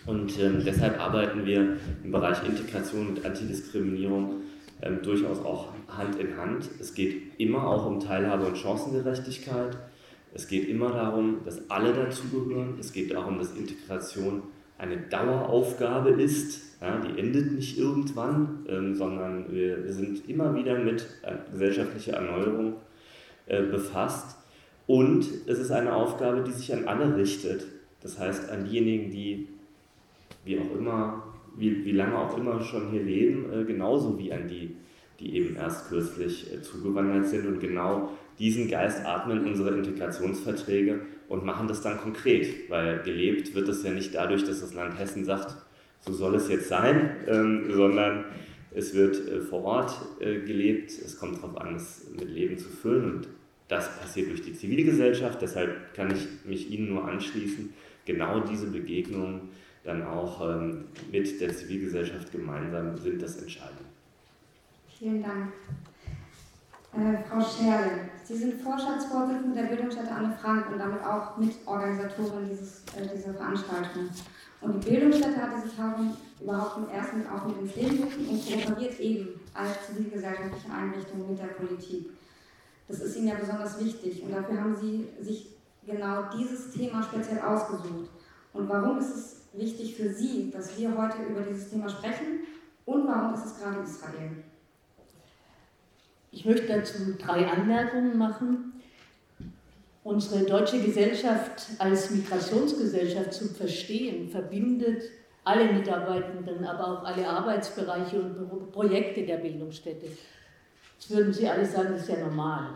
Und 0.06 0.38
ähm, 0.38 0.62
deshalb 0.64 1.00
arbeiten 1.00 1.44
wir 1.44 1.76
im 2.04 2.10
Bereich 2.10 2.44
Integration 2.46 3.08
und 3.08 3.24
Antidiskriminierung 3.24 4.42
ähm, 4.82 5.00
durchaus 5.02 5.44
auch 5.44 5.68
Hand 5.88 6.18
in 6.18 6.36
Hand. 6.36 6.68
Es 6.78 6.94
geht 6.94 7.38
immer 7.38 7.66
auch 7.66 7.86
um 7.86 8.00
Teilhabe 8.00 8.46
und 8.46 8.56
Chancengerechtigkeit. 8.56 9.76
Es 10.32 10.46
geht 10.46 10.68
immer 10.68 10.92
darum, 10.92 11.38
dass 11.44 11.70
alle 11.70 11.92
dazugehören. 11.92 12.76
Es 12.78 12.92
geht 12.92 13.12
darum, 13.12 13.38
dass 13.38 13.56
Integration 13.56 14.42
eine 14.78 14.96
Daueraufgabe 14.96 16.10
ist. 16.10 16.80
Ja, 16.80 16.98
die 16.98 17.18
endet 17.20 17.52
nicht 17.52 17.78
irgendwann, 17.78 18.64
ähm, 18.68 18.94
sondern 18.94 19.52
wir, 19.52 19.84
wir, 19.84 19.92
sind 19.92 20.26
immer 20.28 20.54
wieder 20.54 20.78
mit 20.78 21.06
äh, 21.22 21.34
gesellschaftlicher 21.52 22.14
Erneuerung 22.14 22.76
äh, 23.50 23.62
befasst. 23.62 24.36
Und 24.86 25.26
es 25.46 25.58
ist 25.58 25.72
eine 25.72 25.92
Aufgabe, 25.92 26.42
die 26.42 26.52
sich 26.52 26.72
an 26.72 26.86
alle 26.86 27.16
richtet. 27.16 27.66
Das 28.00 28.18
heißt, 28.18 28.48
an 28.48 28.64
diejenigen, 28.64 29.10
die 29.10 29.48
wie 30.44 30.58
auch 30.58 30.78
immer, 30.78 31.24
wie, 31.56 31.84
wie 31.84 31.92
lange 31.92 32.16
auch 32.16 32.38
immer 32.38 32.62
schon 32.62 32.90
hier 32.90 33.02
leben, 33.02 33.52
äh, 33.52 33.64
genauso 33.64 34.16
wie 34.18 34.32
an 34.32 34.46
die, 34.46 34.76
die 35.18 35.34
eben 35.36 35.56
erst 35.56 35.88
kürzlich 35.88 36.52
äh, 36.52 36.62
zugewandert 36.62 37.26
sind. 37.26 37.46
Und 37.46 37.58
genau 37.58 38.10
diesen 38.38 38.68
Geist 38.68 39.04
atmen 39.04 39.44
unsere 39.44 39.76
Integrationsverträge 39.76 41.00
und 41.28 41.44
machen 41.44 41.66
das 41.66 41.82
dann 41.82 41.98
konkret, 41.98 42.70
weil 42.70 43.02
gelebt 43.02 43.52
wird 43.54 43.68
es 43.68 43.82
ja 43.82 43.90
nicht 43.90 44.14
dadurch, 44.14 44.44
dass 44.44 44.60
das 44.60 44.74
Land 44.74 44.96
Hessen 44.98 45.24
sagt, 45.24 45.56
so 46.00 46.12
soll 46.12 46.36
es 46.36 46.48
jetzt 46.48 46.68
sein, 46.68 47.16
ähm, 47.26 47.64
sondern 47.70 48.26
es 48.72 48.94
wird 48.94 49.16
äh, 49.28 49.40
vor 49.40 49.64
Ort 49.64 49.92
äh, 50.20 50.38
gelebt, 50.40 50.90
es 50.90 51.18
kommt 51.18 51.38
darauf 51.38 51.60
an, 51.60 51.74
es 51.74 52.06
mit 52.16 52.30
Leben 52.30 52.56
zu 52.56 52.68
füllen 52.68 53.16
und 53.16 53.28
das 53.70 53.96
passiert 53.98 54.28
durch 54.30 54.42
die 54.42 54.52
Zivilgesellschaft, 54.52 55.40
deshalb 55.40 55.94
kann 55.94 56.10
ich 56.10 56.26
mich 56.44 56.70
Ihnen 56.70 56.92
nur 56.92 57.06
anschließen, 57.06 57.72
genau 58.04 58.40
diese 58.40 58.66
Begegnungen 58.66 59.50
dann 59.84 60.02
auch 60.02 60.40
ähm, 60.46 60.86
mit 61.10 61.40
der 61.40 61.54
Zivilgesellschaft 61.54 62.32
gemeinsam 62.32 62.98
sind 62.98 63.22
das 63.22 63.40
Entscheidende. 63.40 63.84
Vielen 64.98 65.22
Dank. 65.22 65.52
Äh, 66.92 67.22
Frau 67.28 67.40
Scherle, 67.40 68.10
Sie 68.24 68.36
sind 68.36 68.60
Vorstandsvorsitzende 68.60 69.54
der 69.54 69.68
Bildungsstätte 69.68 70.10
Anne 70.10 70.36
Frank 70.42 70.70
und 70.72 70.78
damit 70.78 71.02
auch 71.04 71.38
Mitorganisatorin 71.38 72.48
dieses, 72.50 72.82
äh, 72.96 73.16
dieser 73.16 73.34
Veranstaltung. 73.34 74.10
Und 74.60 74.84
die 74.84 74.90
Bildungsstätte 74.90 75.36
hat 75.36 75.50
diese 75.56 75.74
Tagung 75.76 76.16
überhaupt 76.40 76.78
mit 76.78 76.90
auch 77.30 77.46
mit 77.46 77.60
ins 77.60 77.76
Leben 77.76 77.96
gerufen 77.98 78.28
und 78.28 78.44
kooperiert 78.44 78.98
eben 78.98 79.28
als 79.54 79.86
zivilgesellschaftliche 79.86 80.74
Einrichtung 80.74 81.30
mit 81.30 81.38
der 81.38 81.46
Politik. 81.46 82.10
Das 82.90 82.98
ist 82.98 83.16
Ihnen 83.16 83.28
ja 83.28 83.34
besonders 83.34 83.78
wichtig 83.78 84.20
und 84.24 84.32
dafür 84.32 84.60
haben 84.60 84.74
Sie 84.74 85.06
sich 85.20 85.46
genau 85.86 86.24
dieses 86.36 86.72
Thema 86.72 87.00
speziell 87.00 87.38
ausgesucht. 87.38 88.10
Und 88.52 88.68
warum 88.68 88.98
ist 88.98 89.14
es 89.14 89.36
wichtig 89.52 89.94
für 89.94 90.12
Sie, 90.12 90.50
dass 90.50 90.76
wir 90.76 90.96
heute 90.98 91.18
über 91.22 91.42
dieses 91.42 91.70
Thema 91.70 91.88
sprechen 91.88 92.40
und 92.86 93.06
warum 93.06 93.34
ist 93.34 93.46
es 93.46 93.60
gerade 93.60 93.80
Israel? 93.84 94.42
Ich 96.32 96.44
möchte 96.44 96.66
dazu 96.66 97.14
drei 97.16 97.46
Anmerkungen 97.46 98.18
machen. 98.18 98.72
Unsere 100.02 100.44
deutsche 100.44 100.80
Gesellschaft 100.80 101.68
als 101.78 102.10
Migrationsgesellschaft 102.10 103.34
zu 103.34 103.48
verstehen, 103.54 104.28
verbindet 104.28 105.04
alle 105.44 105.72
Mitarbeitenden, 105.72 106.64
aber 106.64 106.88
auch 106.88 107.04
alle 107.04 107.28
Arbeitsbereiche 107.28 108.20
und 108.20 108.72
Projekte 108.72 109.24
der 109.24 109.36
Bildungsstätte. 109.36 110.06
Würden 111.08 111.32
Sie 111.32 111.48
alle 111.48 111.64
sagen, 111.66 111.88
das 111.92 112.02
ist 112.02 112.10
ja 112.10 112.24
normal. 112.24 112.68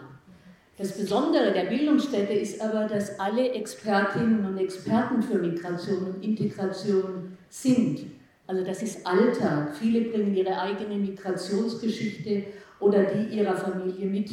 Das 0.76 0.98
Besondere 0.98 1.52
der 1.52 1.66
Bildungsstätte 1.66 2.32
ist 2.32 2.60
aber, 2.60 2.86
dass 2.88 3.20
alle 3.20 3.52
Expertinnen 3.52 4.44
und 4.44 4.58
Experten 4.58 5.22
für 5.22 5.38
Migration 5.38 6.04
und 6.04 6.24
Integration 6.24 7.36
sind. 7.48 8.06
Also 8.46 8.64
das 8.64 8.82
ist 8.82 9.06
Alltag. 9.06 9.76
Viele 9.76 10.02
bringen 10.02 10.34
ihre 10.34 10.60
eigene 10.60 10.96
Migrationsgeschichte 10.96 12.44
oder 12.80 13.04
die 13.04 13.36
ihrer 13.36 13.54
Familie 13.54 14.06
mit. 14.06 14.30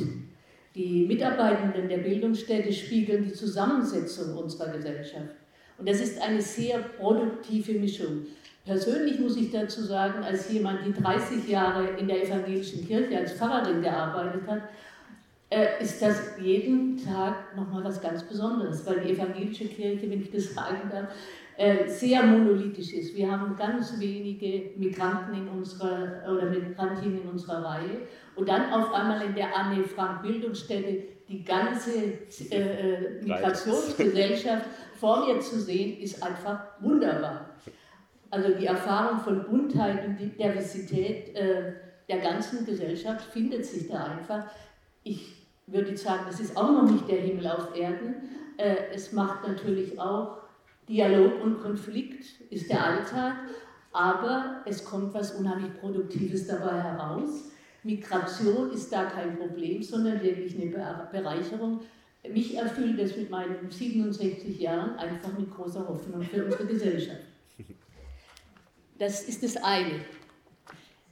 Die 0.74 1.06
Mitarbeitenden 1.06 1.88
der 1.88 2.00
Bildungsstätte 2.00 2.74
spiegeln 2.74 3.26
die 3.26 3.34
Zusammensetzung 3.34 4.36
unserer 4.36 4.72
Gesellschaft. 4.72 5.36
Und 5.82 5.90
das 5.90 6.00
ist 6.00 6.22
eine 6.22 6.40
sehr 6.40 6.78
produktive 6.78 7.74
Mischung. 7.74 8.28
Persönlich 8.64 9.20
muss 9.20 9.36
ich 9.36 9.50
dazu 9.50 9.82
sagen, 9.82 10.24
als 10.24 10.52
jemand, 10.52 10.86
die 10.86 10.94
30 10.94 11.50
Jahre 11.50 11.98
in 11.98 12.08
der 12.08 12.24
evangelischen 12.24 12.86
Kirche 12.86 13.18
als 13.18 13.34
Pfarrerin 13.34 13.82
gearbeitet 13.82 14.44
hat, 14.46 14.62
äh, 15.50 15.82
ist 15.82 16.00
das 16.00 16.34
jeden 16.40 17.04
Tag 17.04 17.56
nochmal 17.56 17.84
was 17.84 18.00
ganz 18.00 18.22
Besonderes, 18.22 18.86
weil 18.86 19.00
die 19.00 19.14
evangelische 19.14 19.66
Kirche, 19.66 20.08
wenn 20.08 20.22
ich 20.22 20.30
das 20.30 20.54
sagen 20.54 20.88
darf, 20.92 21.08
äh, 21.58 21.88
sehr 21.88 22.22
monolithisch 22.22 22.94
ist. 22.94 23.16
Wir 23.16 23.32
haben 23.32 23.56
ganz 23.58 24.00
wenige 24.00 24.78
Migranten 24.78 25.34
in 25.34 25.48
unserer 25.48 26.22
oder 26.32 26.46
Migrantinnen 26.46 27.24
in 27.24 27.28
unserer 27.28 27.66
Reihe 27.66 28.02
und 28.36 28.48
dann 28.48 28.72
auf 28.72 28.94
einmal 28.94 29.26
in 29.26 29.34
der 29.34 29.58
Anne 29.58 29.84
Frank 29.84 30.22
Bildungsstätte 30.22 31.06
die 31.28 31.44
ganze 31.44 31.92
äh, 32.52 32.56
äh 32.56 33.24
Migrationsgesellschaft 33.24 34.66
vor 35.02 35.26
mir 35.26 35.40
zu 35.40 35.60
sehen, 35.60 36.00
ist 36.00 36.22
einfach 36.22 36.64
wunderbar. 36.80 37.50
Also 38.30 38.54
die 38.54 38.68
Erfahrung 38.68 39.20
von 39.20 39.44
Buntheit 39.44 40.06
und 40.06 40.18
Diversität 40.18 41.36
äh, 41.36 41.74
der 42.08 42.20
ganzen 42.20 42.66
Gesellschaft 42.66 43.26
findet 43.34 43.66
sich 43.66 43.90
da 43.90 44.04
einfach. 44.06 44.46
Ich 45.04 45.48
würde 45.66 45.98
sagen, 45.98 46.24
das 46.28 46.40
ist 46.40 46.56
auch 46.56 46.72
noch 46.72 46.90
nicht 46.90 47.10
der 47.10 47.20
Himmel 47.20 47.48
auf 47.48 47.76
Erden. 47.76 48.16
Äh, 48.58 48.76
es 48.94 49.12
macht 49.12 49.48
natürlich 49.48 50.00
auch 50.00 50.38
Dialog 50.88 51.44
und 51.44 51.62
Konflikt, 51.62 52.24
ist 52.52 52.70
der 52.70 52.86
Alltag, 52.86 53.38
aber 53.92 54.62
es 54.66 54.86
kommt 54.86 55.14
was 55.16 55.32
unheimlich 55.32 55.74
Produktives 55.80 56.48
dabei 56.48 56.80
heraus. 56.80 57.52
Migration 57.84 58.72
ist 58.72 58.94
da 58.94 59.06
kein 59.06 59.38
Problem, 59.38 59.82
sondern 59.82 60.22
wirklich 60.22 60.56
eine 60.56 61.08
Bereicherung. 61.12 61.80
Mich 62.30 62.56
erfüllt 62.56 63.00
es 63.00 63.18
mit 63.18 63.30
meinen 63.30 63.70
67 63.70 64.60
Jahren 64.60 64.96
einfach 64.98 65.38
mit 65.38 65.50
großer 65.52 65.88
Hoffnung 65.88 66.22
für 66.22 66.46
unsere 66.46 66.66
Gesellschaft. 66.66 67.22
Das 69.00 69.24
ist 69.24 69.44
das 69.44 69.58
eine. 69.58 70.06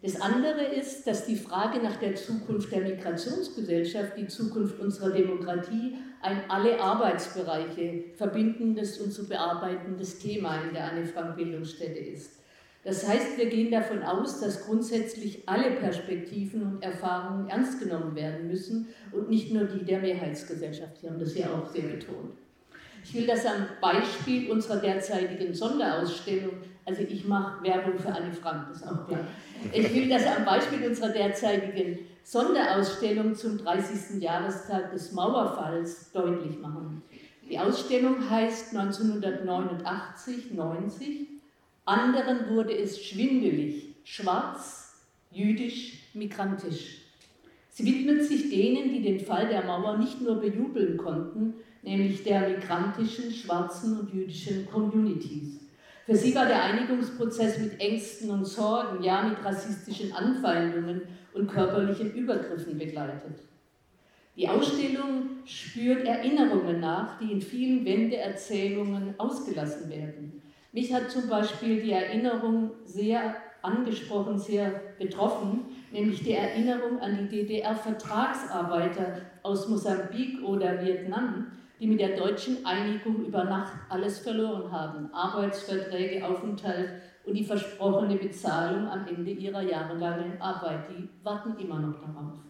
Das 0.01 0.21
andere 0.21 0.63
ist, 0.63 1.05
dass 1.07 1.25
die 1.25 1.35
Frage 1.35 1.81
nach 1.81 1.97
der 1.97 2.15
Zukunft 2.15 2.71
der 2.71 2.81
Migrationsgesellschaft, 2.81 4.13
die 4.17 4.27
Zukunft 4.27 4.79
unserer 4.79 5.09
Demokratie, 5.09 5.95
ein 6.21 6.49
alle 6.49 6.79
Arbeitsbereiche 6.79 8.05
verbindendes 8.15 8.99
und 8.99 9.11
zu 9.11 9.27
bearbeitendes 9.27 10.19
Thema 10.19 10.61
in 10.61 10.73
der 10.73 10.91
Anne 10.91 11.05
Frank 11.05 11.35
Bildungsstätte 11.35 11.99
ist. 11.99 12.38
Das 12.83 13.07
heißt, 13.07 13.37
wir 13.37 13.47
gehen 13.47 13.71
davon 13.71 14.03
aus, 14.03 14.39
dass 14.39 14.65
grundsätzlich 14.65 15.43
alle 15.47 15.71
Perspektiven 15.71 16.63
und 16.63 16.83
Erfahrungen 16.83 17.49
ernst 17.49 17.79
genommen 17.79 18.15
werden 18.15 18.47
müssen 18.47 18.87
und 19.11 19.29
nicht 19.29 19.51
nur 19.51 19.65
die 19.65 19.83
der 19.83 19.99
Mehrheitsgesellschaft. 19.99 20.97
Sie 21.01 21.09
haben 21.09 21.19
das 21.19 21.37
ja 21.37 21.47
auch 21.47 21.67
sehr 21.67 21.83
betont. 21.83 22.31
Ich 23.03 23.13
will 23.13 23.27
das 23.27 23.45
am 23.45 23.67
Beispiel 23.81 24.49
unserer 24.51 24.77
derzeitigen 24.77 25.53
Sonderausstellung, 25.53 26.53
also 26.85 27.01
ich 27.01 27.25
mache 27.25 27.63
Werbung 27.63 27.97
für 27.97 28.09
Anne 28.09 28.31
Frank, 28.31 28.67
das 28.69 28.83
auch 28.83 29.07
klar. 29.07 29.25
Ich 29.73 29.93
will 29.93 30.09
das 30.09 30.25
am 30.25 30.45
Beispiel 30.45 30.87
unserer 30.87 31.09
derzeitigen 31.09 31.99
Sonderausstellung 32.23 33.35
zum 33.35 33.57
30. 33.57 34.21
Jahrestag 34.21 34.91
des 34.91 35.11
Mauerfalls 35.13 36.11
deutlich 36.11 36.59
machen. 36.59 37.01
Die 37.49 37.57
Ausstellung 37.57 38.29
heißt 38.29 38.75
1989, 38.75 40.53
90. 40.53 41.38
Anderen 41.89 42.55
wurde 42.55 42.77
es 42.77 43.03
schwindelig, 43.03 43.95
schwarz, 44.03 44.93
jüdisch, 45.31 46.11
migrantisch. 46.13 47.01
Sie 47.71 47.83
widmet 47.83 48.23
sich 48.25 48.51
denen, 48.51 48.93
die 48.93 49.01
den 49.01 49.19
Fall 49.19 49.47
der 49.47 49.63
Mauer 49.63 49.97
nicht 49.97 50.21
nur 50.21 50.39
bejubeln 50.39 50.97
konnten, 50.97 51.55
nämlich 51.81 52.23
der 52.23 52.47
migrantischen, 52.47 53.31
schwarzen 53.31 54.01
und 54.01 54.13
jüdischen 54.13 54.69
Communities. 54.69 55.61
Für 56.05 56.15
sie 56.15 56.35
war 56.35 56.45
der 56.45 56.61
Einigungsprozess 56.61 57.57
mit 57.57 57.79
Ängsten 57.79 58.29
und 58.29 58.45
Sorgen, 58.45 59.03
ja 59.03 59.23
mit 59.23 59.43
rassistischen 59.43 60.13
Anfeindungen 60.13 61.01
und 61.33 61.47
körperlichen 61.47 62.13
Übergriffen 62.13 62.77
begleitet. 62.77 63.39
Die 64.35 64.47
Ausstellung 64.47 65.39
spürt 65.43 66.05
Erinnerungen 66.05 66.79
nach, 66.79 67.17
die 67.17 67.31
in 67.31 67.41
vielen 67.41 67.83
Wendeerzählungen 67.83 69.15
ausgelassen 69.17 69.89
werden. 69.89 70.39
Mich 70.71 70.93
hat 70.93 71.09
zum 71.09 71.27
Beispiel 71.27 71.81
die 71.81 71.91
Erinnerung 71.91 72.71
sehr 72.85 73.35
angesprochen, 73.61 74.37
sehr 74.37 74.69
betroffen, 74.99 75.65
nämlich 75.91 76.23
die 76.23 76.33
Erinnerung 76.33 76.99
an 76.99 77.17
die 77.17 77.27
DDR-Vertragsarbeiter 77.27 79.21
aus 79.41 79.67
Mosambik 79.67 80.43
oder 80.43 80.85
Vietnam, 80.85 81.47
die 81.79 81.87
mit 81.87 81.99
der 81.99 82.15
deutschen 82.17 82.65
Einigung 82.65 83.25
über 83.25 83.45
Nacht 83.45 83.73
alles 83.89 84.19
verloren 84.19 84.71
haben. 84.71 85.11
Arbeitsverträge, 85.13 86.25
Aufenthalt 86.27 87.01
und 87.25 87.33
die 87.33 87.43
versprochene 87.43 88.15
Bezahlung 88.17 88.87
am 88.87 89.07
Ende 89.07 89.31
ihrer 89.31 89.61
jahrelangen 89.61 90.39
Arbeit. 90.41 90.89
Die 90.89 91.09
warten 91.23 91.57
immer 91.57 91.79
noch 91.79 91.99
darauf. 91.99 92.48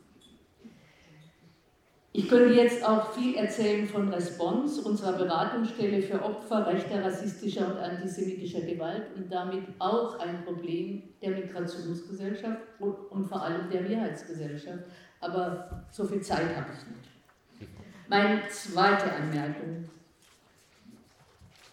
Ich 2.11 2.27
könnte 2.27 2.55
jetzt 2.55 2.83
auch 2.83 3.13
viel 3.13 3.35
erzählen 3.35 3.87
von 3.87 4.09
Response, 4.11 4.81
unserer 4.81 5.13
Beratungsstelle 5.13 6.01
für 6.01 6.23
Opfer 6.23 6.65
rechter, 6.65 7.03
rassistischer 7.03 7.67
und 7.67 7.77
antisemitischer 7.77 8.61
Gewalt 8.61 9.15
und 9.15 9.31
damit 9.31 9.63
auch 9.77 10.17
ein 10.17 10.43
Problem 10.43 11.03
der 11.21 11.31
Migrationsgesellschaft 11.31 12.61
und 12.79 13.25
vor 13.27 13.43
allem 13.43 13.69
der 13.69 13.81
Mehrheitsgesellschaft. 13.81 14.85
Aber 15.21 15.85
so 15.91 16.05
viel 16.05 16.21
Zeit 16.21 16.55
habe 16.55 16.69
ich 16.73 16.87
nicht. 16.87 17.69
Meine 18.07 18.41
zweite 18.49 19.13
Anmerkung. 19.13 19.87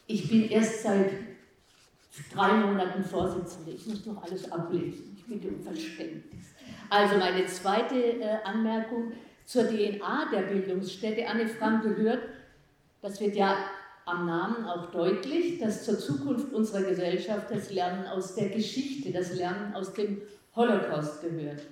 Ich 0.06 0.28
bin 0.28 0.50
erst 0.50 0.82
seit 0.82 1.12
drei 2.34 2.52
Monaten 2.52 3.02
Vorsitzende. 3.02 3.70
Ich 3.70 3.86
muss 3.86 4.04
noch 4.04 4.22
alles 4.22 4.52
ablesen. 4.52 5.16
Ich 5.16 5.24
bitte 5.24 5.48
um 5.48 5.62
Verständnis. 5.62 6.54
Also 6.90 7.16
meine 7.16 7.46
zweite 7.46 8.20
äh, 8.20 8.36
Anmerkung 8.44 9.12
zur 9.46 9.64
DNA 9.64 10.30
der 10.32 10.42
Bildungsstätte. 10.42 11.26
Anne 11.26 11.48
Frank 11.48 11.82
gehört, 11.82 12.20
das 13.00 13.20
wird 13.20 13.36
ja 13.36 13.56
am 14.04 14.26
Namen 14.26 14.66
auch 14.66 14.90
deutlich, 14.90 15.58
dass 15.58 15.84
zur 15.84 15.98
Zukunft 15.98 16.52
unserer 16.52 16.82
Gesellschaft 16.82 17.50
das 17.50 17.70
Lernen 17.70 18.06
aus 18.06 18.34
der 18.34 18.50
Geschichte, 18.50 19.12
das 19.12 19.34
Lernen 19.34 19.74
aus 19.74 19.94
dem 19.94 20.20
Holocaust 20.54 21.22
gehört. 21.22 21.62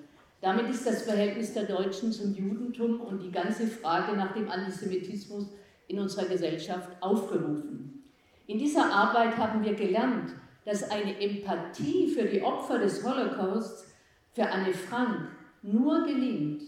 Damit 0.40 0.68
ist 0.68 0.86
das 0.86 1.02
Verhältnis 1.02 1.54
der 1.54 1.64
Deutschen 1.64 2.12
zum 2.12 2.34
Judentum 2.34 3.00
und 3.00 3.22
die 3.22 3.30
ganze 3.30 3.66
Frage 3.66 4.16
nach 4.16 4.34
dem 4.34 4.50
Antisemitismus 4.50 5.46
in 5.88 5.98
unserer 5.98 6.26
Gesellschaft 6.26 6.90
aufgerufen. 7.00 8.04
In 8.46 8.58
dieser 8.58 8.92
Arbeit 8.92 9.36
haben 9.36 9.64
wir 9.64 9.74
gelernt, 9.74 10.32
dass 10.64 10.90
eine 10.90 11.18
Empathie 11.20 12.08
für 12.08 12.24
die 12.24 12.42
Opfer 12.42 12.78
des 12.78 13.02
Holocausts 13.04 13.86
für 14.32 14.48
Anne 14.50 14.74
Frank 14.74 15.28
nur 15.62 16.04
gelingt, 16.04 16.62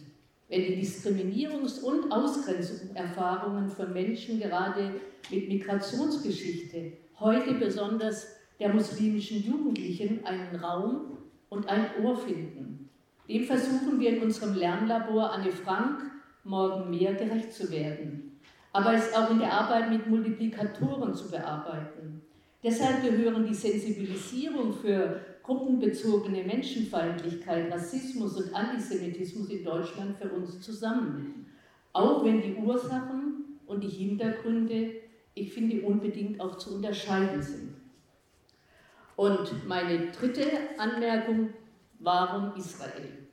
wenn 0.48 0.62
die 0.62 0.82
Diskriminierungs- 0.82 1.82
und 1.82 2.10
Ausgrenzungserfahrungen 2.12 3.68
von 3.68 3.92
Menschen 3.92 4.40
gerade 4.40 4.92
mit 5.30 5.48
Migrationsgeschichte, 5.48 6.92
heute 7.18 7.54
besonders 7.54 8.28
der 8.60 8.72
muslimischen 8.72 9.42
Jugendlichen, 9.42 10.24
einen 10.24 10.56
Raum 10.56 11.18
und 11.48 11.68
ein 11.68 11.86
Ohr 12.02 12.16
finden. 12.16 12.88
Dem 13.28 13.44
versuchen 13.44 13.98
wir 13.98 14.16
in 14.16 14.22
unserem 14.22 14.54
Lernlabor 14.54 15.32
Anne 15.32 15.50
Frank 15.50 16.02
morgen 16.44 16.90
mehr 16.90 17.14
gerecht 17.14 17.52
zu 17.52 17.70
werden. 17.70 18.40
Aber 18.72 18.94
es 18.94 19.12
auch 19.14 19.30
in 19.30 19.40
der 19.40 19.52
Arbeit 19.52 19.90
mit 19.90 20.06
Multiplikatoren 20.06 21.14
zu 21.14 21.30
bearbeiten. 21.30 22.22
Deshalb 22.62 23.02
gehören 23.02 23.46
die 23.46 23.54
Sensibilisierung 23.54 24.72
für 24.72 25.20
gruppenbezogene 25.46 26.42
Menschenfeindlichkeit, 26.42 27.72
Rassismus 27.72 28.36
und 28.36 28.52
Antisemitismus 28.52 29.48
in 29.48 29.64
Deutschland 29.64 30.16
für 30.16 30.28
uns 30.28 30.60
zusammen. 30.60 31.46
Auch 31.92 32.24
wenn 32.24 32.42
die 32.42 32.56
Ursachen 32.56 33.60
und 33.66 33.82
die 33.82 33.88
Hintergründe, 33.88 34.94
ich 35.34 35.52
finde, 35.52 35.86
unbedingt 35.86 36.40
auch 36.40 36.58
zu 36.58 36.74
unterscheiden 36.74 37.40
sind. 37.40 37.74
Und 39.14 39.66
meine 39.66 40.10
dritte 40.10 40.46
Anmerkung 40.78 41.50
Warum 41.98 42.54
Israel? 42.56 43.26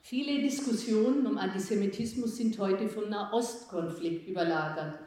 Viele 0.00 0.42
Diskussionen 0.42 1.24
um 1.26 1.38
Antisemitismus 1.38 2.36
sind 2.36 2.58
heute 2.58 2.88
vom 2.88 3.08
Nahostkonflikt 3.08 4.26
überlagert. 4.28 4.98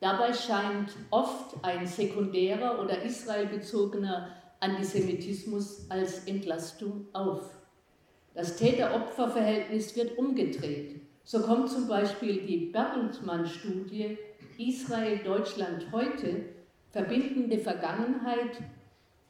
Dabei 0.00 0.32
scheint 0.32 0.90
oft 1.10 1.56
ein 1.62 1.86
sekundärer 1.86 2.80
oder 2.80 3.02
israelbezogener 3.02 4.30
Antisemitismus 4.64 5.84
als 5.90 6.24
Entlastung 6.26 7.06
auf. 7.12 7.50
Das 8.34 8.56
Täter-Opfer-Verhältnis 8.56 9.94
wird 9.94 10.16
umgedreht. 10.16 11.02
So 11.22 11.40
kommt 11.40 11.68
zum 11.68 11.86
Beispiel 11.86 12.46
die 12.46 12.70
Bertelsmann-Studie 12.72 14.16
Israel-Deutschland 14.56 15.92
heute, 15.92 16.46
verbindende 16.92 17.58
Vergangenheit, 17.58 18.62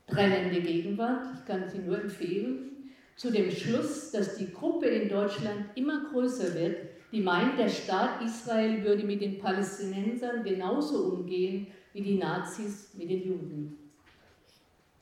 trennende 0.06 0.60
Gegenwart, 0.60 1.26
ich 1.34 1.44
kann 1.44 1.68
sie 1.68 1.78
nur 1.78 2.00
empfehlen, 2.00 2.92
zu 3.16 3.32
dem 3.32 3.50
Schluss, 3.50 4.12
dass 4.12 4.36
die 4.36 4.52
Gruppe 4.52 4.86
in 4.86 5.08
Deutschland 5.08 5.66
immer 5.74 6.10
größer 6.12 6.54
wird, 6.54 6.76
die 7.10 7.20
meint, 7.20 7.58
der 7.58 7.68
Staat 7.68 8.22
Israel 8.22 8.84
würde 8.84 9.02
mit 9.02 9.20
den 9.20 9.38
Palästinensern 9.38 10.44
genauso 10.44 11.12
umgehen 11.12 11.66
wie 11.92 12.02
die 12.02 12.18
Nazis 12.18 12.92
mit 12.94 13.10
den 13.10 13.24
Juden. 13.24 13.83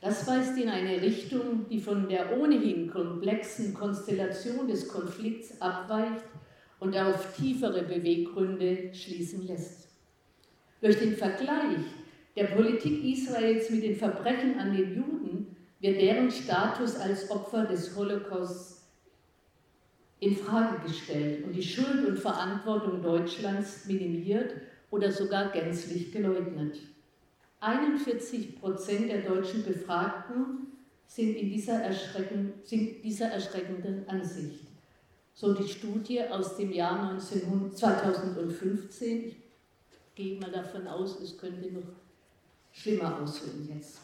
Das 0.03 0.27
weist 0.27 0.59
in 0.59 0.69
eine 0.69 1.01
Richtung, 1.01 1.69
die 1.71 1.81
von 1.81 2.09
der 2.09 2.37
ohnehin 2.37 2.91
komplexen 2.91 3.73
Konstellation 3.73 4.67
des 4.67 4.89
Konflikts 4.89 5.61
abweicht 5.61 6.25
und 6.81 6.97
auf 6.97 7.37
tiefere 7.37 7.85
Beweggründe 7.85 8.93
schließen 8.93 9.47
lässt. 9.47 9.89
Durch 10.81 10.99
den 10.99 11.15
Vergleich 11.15 11.79
der 12.35 12.47
Politik 12.47 13.05
Israels 13.05 13.71
mit 13.71 13.85
den 13.85 13.95
Verbrechen 13.95 14.59
an 14.59 14.77
den 14.77 14.97
Juden 14.97 15.57
wird 15.79 16.01
deren 16.01 16.33
Status 16.33 16.97
als 16.97 17.31
Opfer 17.31 17.67
des 17.67 17.95
Holocausts 17.95 18.85
in 20.19 20.35
Frage 20.35 20.81
gestellt 20.85 21.45
und 21.45 21.53
die 21.53 21.63
Schuld 21.63 22.09
und 22.09 22.19
Verantwortung 22.19 23.03
Deutschlands 23.03 23.87
minimiert 23.87 24.53
oder 24.91 25.13
sogar 25.13 25.53
gänzlich 25.53 26.11
geleugnet. 26.11 26.81
41 27.63 28.59
Prozent 28.59 29.09
der 29.09 29.23
deutschen 29.23 29.65
Befragten 29.65 30.67
sind 31.07 31.37
in 31.37 31.49
dieser, 31.49 31.81
sind 32.65 33.05
dieser 33.05 33.27
erschreckenden 33.27 34.09
Ansicht. 34.09 34.67
So 35.33 35.55
die 35.55 35.69
Studie 35.69 36.23
aus 36.25 36.57
dem 36.57 36.73
Jahr 36.73 37.13
19, 37.13 37.73
2015. 37.73 39.27
Ich 39.29 39.37
gehe 40.17 40.41
mal 40.41 40.51
davon 40.51 40.89
aus, 40.89 41.21
es 41.21 41.39
könnte 41.39 41.71
noch 41.71 41.87
schlimmer 42.73 43.21
aussehen 43.23 43.69
jetzt. 43.73 44.01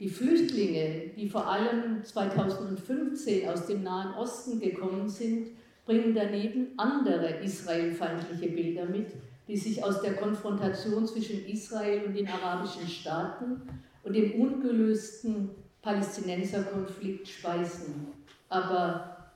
Die 0.00 0.08
Flüchtlinge, 0.08 1.10
die 1.16 1.28
vor 1.28 1.46
allem 1.46 2.04
2015 2.04 3.48
aus 3.48 3.66
dem 3.66 3.84
Nahen 3.84 4.14
Osten 4.14 4.58
gekommen 4.58 5.08
sind, 5.08 5.50
bringen 5.86 6.12
daneben 6.12 6.72
andere 6.76 7.36
israelfeindliche 7.36 8.48
Bilder 8.48 8.86
mit, 8.86 9.12
die 9.46 9.56
sich 9.56 9.82
aus 9.84 10.00
der 10.00 10.14
Konfrontation 10.14 11.06
zwischen 11.06 11.44
Israel 11.46 12.04
und 12.06 12.14
den 12.14 12.28
arabischen 12.28 12.88
Staaten 12.88 13.62
und 14.02 14.14
dem 14.14 14.40
ungelösten 14.40 15.50
Palästinenserkonflikt 15.82 17.28
speisen, 17.28 18.06
aber, 18.48 19.32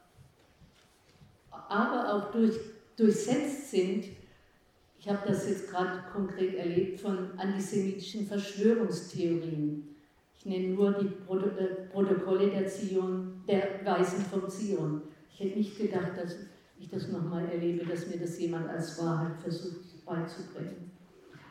aber 1.51 2.15
auch 2.15 2.33
durch, 2.33 2.55
durchsetzt 2.97 3.71
sind, 3.71 4.07
ich 4.99 5.09
habe 5.09 5.29
das 5.29 5.49
jetzt 5.49 5.71
gerade 5.71 6.05
konkret 6.13 6.55
erlebt, 6.55 7.01
von 7.01 7.39
antisemitischen 7.39 8.27
Verschwörungstheorien 8.27 9.89
ich 10.39 10.47
nenne 10.47 10.69
nur 10.69 10.93
die 10.93 11.07
äh, 11.07 11.89
Protokolle 11.91 12.49
der 12.51 12.67
Zion, 12.69 13.43
der 13.49 13.85
Weisen 13.85 14.25
von 14.25 14.49
Zion. 14.49 15.03
Ich 15.33 15.41
hätte 15.41 15.59
nicht 15.59 15.77
gedacht, 15.77 16.13
dass 16.17 16.37
ich 16.79 16.89
das 16.89 17.09
nochmal 17.09 17.49
erlebe, 17.49 17.85
dass 17.85 18.07
mir 18.07 18.19
das 18.19 18.39
jemand 18.39 18.69
als 18.69 19.03
Wahrheit 19.03 19.37
versucht 19.41 19.98
beizubringen. 20.09 20.91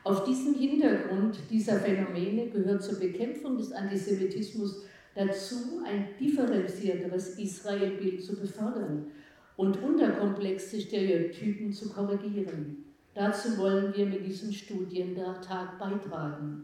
Auf 0.03 0.23
diesem 0.23 0.55
Hintergrund 0.55 1.37
dieser 1.49 1.79
Phänomene 1.79 2.47
gehört 2.49 2.81
zur 2.81 2.99
Bekämpfung 2.99 3.57
des 3.57 3.71
Antisemitismus 3.73 4.85
dazu, 5.15 5.81
ein 5.85 6.09
differenzierteres 6.19 7.37
Israelbild 7.37 8.23
zu 8.23 8.39
befördern 8.39 9.07
und 9.57 9.81
unterkomplexe 9.83 10.79
Stereotypen 10.79 11.73
zu 11.73 11.89
korrigieren. 11.89 12.85
Dazu 13.13 13.57
wollen 13.57 13.93
wir 13.95 14.05
mit 14.05 14.25
diesem 14.25 14.51
Studientag 14.53 15.77
beitragen. 15.79 16.63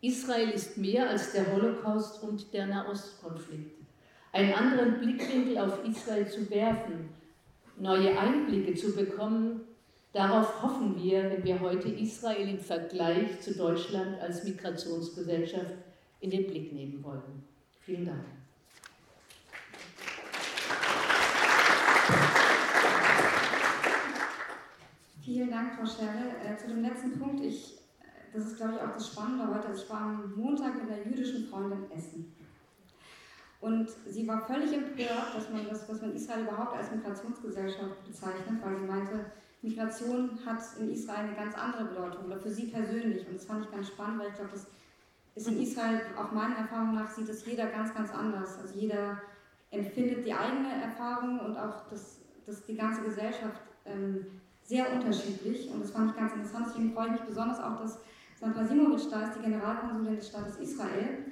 Israel 0.00 0.50
ist 0.50 0.78
mehr 0.78 1.08
als 1.08 1.32
der 1.32 1.52
Holocaust 1.54 2.22
und 2.24 2.52
der 2.52 2.66
Nahostkonflikt. 2.66 3.76
Einen 4.32 4.54
anderen 4.54 4.98
Blickwinkel 4.98 5.58
auf 5.58 5.86
Israel 5.86 6.26
zu 6.26 6.50
werfen, 6.50 7.10
neue 7.78 8.18
Einblicke 8.18 8.74
zu 8.74 8.96
bekommen, 8.96 9.60
darauf 10.12 10.62
hoffen 10.62 11.02
wir, 11.02 11.24
wenn 11.30 11.44
wir 11.44 11.60
heute 11.60 11.88
Israel 11.88 12.48
im 12.48 12.58
Vergleich 12.58 13.40
zu 13.40 13.56
Deutschland 13.56 14.20
als 14.20 14.44
Migrationsgesellschaft 14.44 15.74
in 16.20 16.30
den 16.30 16.46
Blick 16.46 16.72
nehmen 16.72 17.02
wollen. 17.02 17.44
Vielen 17.80 18.06
Dank. 18.06 18.24
Vielen 25.22 25.50
Dank, 25.50 25.74
Frau 25.74 25.86
Scherle. 25.86 26.30
Äh, 26.44 26.56
zu 26.56 26.68
dem 26.68 26.82
letzten 26.82 27.18
Punkt. 27.18 27.44
Ich 27.44 27.82
das 28.32 28.46
ist, 28.46 28.56
glaube 28.56 28.74
ich, 28.74 28.80
auch 28.80 28.94
das 28.94 29.08
Spannende 29.08 29.46
heute. 29.54 29.72
Ich 29.74 29.90
war 29.90 30.00
am 30.00 30.32
Montag 30.36 30.74
mit 30.82 30.90
einer 30.90 31.04
jüdischen 31.04 31.46
Freundin 31.48 31.90
essen. 31.90 32.34
Und 33.60 33.88
sie 34.08 34.26
war 34.26 34.46
völlig 34.46 34.72
empört, 34.72 35.34
dass 35.34 35.50
man, 35.50 35.68
das, 35.68 35.86
dass 35.86 36.00
man 36.00 36.14
Israel 36.14 36.42
überhaupt 36.42 36.76
als 36.76 36.90
Migrationsgesellschaft 36.90 38.04
bezeichnet, 38.04 38.58
weil 38.64 38.76
sie 38.76 38.86
meinte, 38.86 39.26
Migration 39.62 40.38
hat 40.44 40.60
in 40.78 40.90
Israel 40.90 41.26
eine 41.26 41.36
ganz 41.36 41.54
andere 41.54 41.84
Bedeutung, 41.84 42.26
oder 42.26 42.38
für 42.38 42.50
sie 42.50 42.66
persönlich. 42.66 43.26
Und 43.26 43.36
das 43.36 43.44
fand 43.44 43.64
ich 43.64 43.70
ganz 43.70 43.88
spannend, 43.88 44.20
weil 44.20 44.28
ich 44.28 44.34
glaube, 44.34 44.50
das 44.52 44.66
ist 45.34 45.48
in 45.48 45.62
Israel, 45.62 46.00
auch 46.18 46.32
meiner 46.32 46.56
Erfahrung 46.56 46.94
nach, 46.94 47.10
sieht 47.10 47.28
das 47.28 47.46
jeder 47.46 47.66
ganz, 47.66 47.94
ganz 47.94 48.12
anders. 48.12 48.58
Also 48.60 48.78
jeder 48.78 49.22
empfindet 49.70 50.26
die 50.26 50.34
eigene 50.34 50.82
Erfahrung 50.82 51.38
und 51.40 51.56
auch 51.56 51.88
das, 51.88 52.18
das, 52.44 52.64
die 52.66 52.76
ganze 52.76 53.02
Gesellschaft 53.02 53.62
ähm, 53.86 54.26
sehr 54.64 54.92
unterschiedlich. 54.92 55.70
Und 55.70 55.80
das 55.82 55.92
fand 55.92 56.10
ich 56.10 56.16
ganz 56.16 56.32
interessant. 56.32 56.66
Deswegen 56.68 56.92
freue 56.92 57.06
ich 57.06 57.12
mich 57.12 57.22
besonders 57.22 57.60
auch, 57.60 57.80
dass 57.80 58.00
Sandra 58.38 58.64
Simovic 58.64 59.08
da 59.10 59.28
ist, 59.28 59.36
die 59.38 59.42
Generalkonsulin 59.42 60.16
des 60.16 60.28
Staates 60.28 60.56
Israel. 60.56 61.24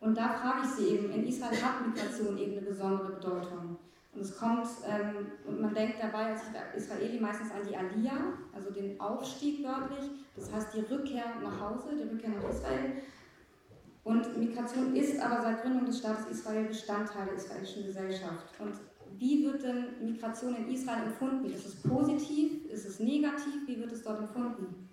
Und 0.00 0.18
da 0.18 0.28
frage 0.28 0.62
ich 0.64 0.70
sie 0.70 0.94
eben, 0.94 1.10
in 1.12 1.26
Israel 1.26 1.62
hat 1.62 1.86
Migration 1.86 2.36
eben 2.36 2.52
eine 2.52 2.62
besondere 2.62 3.12
Bedeutung. 3.12 3.78
Und 4.16 4.22
es 4.22 4.34
kommt, 4.34 4.66
ähm, 4.88 5.26
und 5.46 5.60
man 5.60 5.74
denkt 5.74 5.96
dabei 6.00 6.32
als 6.32 6.40
Israeli 6.74 7.20
meistens 7.20 7.50
an 7.50 7.60
die 7.68 7.76
Aliyah, 7.76 8.32
also 8.54 8.70
den 8.70 8.98
Aufstieg 8.98 9.62
wörtlich, 9.62 10.10
das 10.34 10.50
heißt 10.50 10.68
die 10.74 10.80
Rückkehr 10.80 11.34
nach 11.42 11.60
Hause, 11.60 11.94
die 11.94 12.08
Rückkehr 12.08 12.30
nach 12.30 12.48
Israel. 12.48 13.02
Und 14.04 14.38
Migration 14.38 14.96
ist 14.96 15.20
aber 15.20 15.42
seit 15.42 15.62
Gründung 15.62 15.84
des 15.84 15.98
Staates 15.98 16.28
Israel 16.30 16.64
Bestandteil 16.64 17.26
der 17.26 17.34
israelischen 17.34 17.84
Gesellschaft. 17.84 18.46
Und 18.58 18.72
wie 19.18 19.44
wird 19.44 19.62
denn 19.62 20.02
Migration 20.02 20.56
in 20.56 20.72
Israel 20.72 21.08
empfunden? 21.08 21.52
Ist 21.52 21.66
es 21.66 21.82
positiv? 21.82 22.70
Ist 22.70 22.86
es 22.86 23.00
negativ? 23.00 23.66
Wie 23.66 23.78
wird 23.78 23.92
es 23.92 24.02
dort 24.02 24.20
empfunden? 24.20 24.88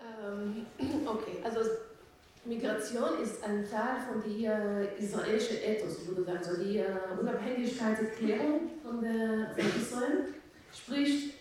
Ähm, 0.00 0.64
okay, 1.06 1.38
also 1.44 1.60
Migration 2.46 3.22
ist 3.22 3.42
ein 3.42 3.66
Teil 3.68 3.96
von 4.06 4.22
der 4.22 4.98
israelischen 4.98 5.56
Ethos, 5.62 6.02
ich 6.02 6.08
würde 6.08 6.24
sagen, 6.24 6.38
also 6.38 6.62
die 6.62 6.78
äh, 6.78 6.86
Unabhängigkeitserklärung 7.18 8.70
von, 8.82 8.98
von 9.00 9.80
Israel 9.80 10.28
spricht 10.72 11.34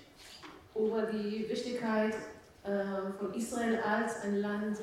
über 0.74 1.02
die 1.04 1.46
Wichtigkeit 1.50 2.16
äh, 2.64 2.86
von 3.20 3.34
Israel 3.34 3.80
als 3.80 4.22
ein 4.22 4.40
Land, 4.40 4.80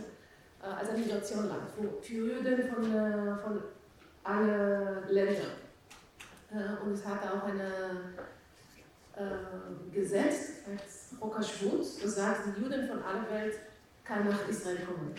äh, 0.63 0.67
als 0.67 0.91
ein 0.91 1.01
Migrationsland 1.01 1.63
für 2.03 2.13
Juden 2.13 2.69
von, 2.69 2.85
von 3.43 3.63
allen 4.25 5.09
Ländern. 5.09 5.53
Und 6.85 6.93
es 6.93 7.07
hat 7.07 7.23
auch 7.23 7.45
ein 7.47 7.61
Gesetz, 9.93 10.65
als 10.71 11.15
Rokaschwut, 11.21 11.87
das 12.03 12.17
sagt, 12.17 12.41
die 12.47 12.61
Juden 12.61 12.89
von 12.89 13.03
aller 13.03 13.31
Welt 13.31 13.55
kann 14.05 14.29
nach 14.29 14.49
Israel 14.49 14.79
kommen. 14.79 15.15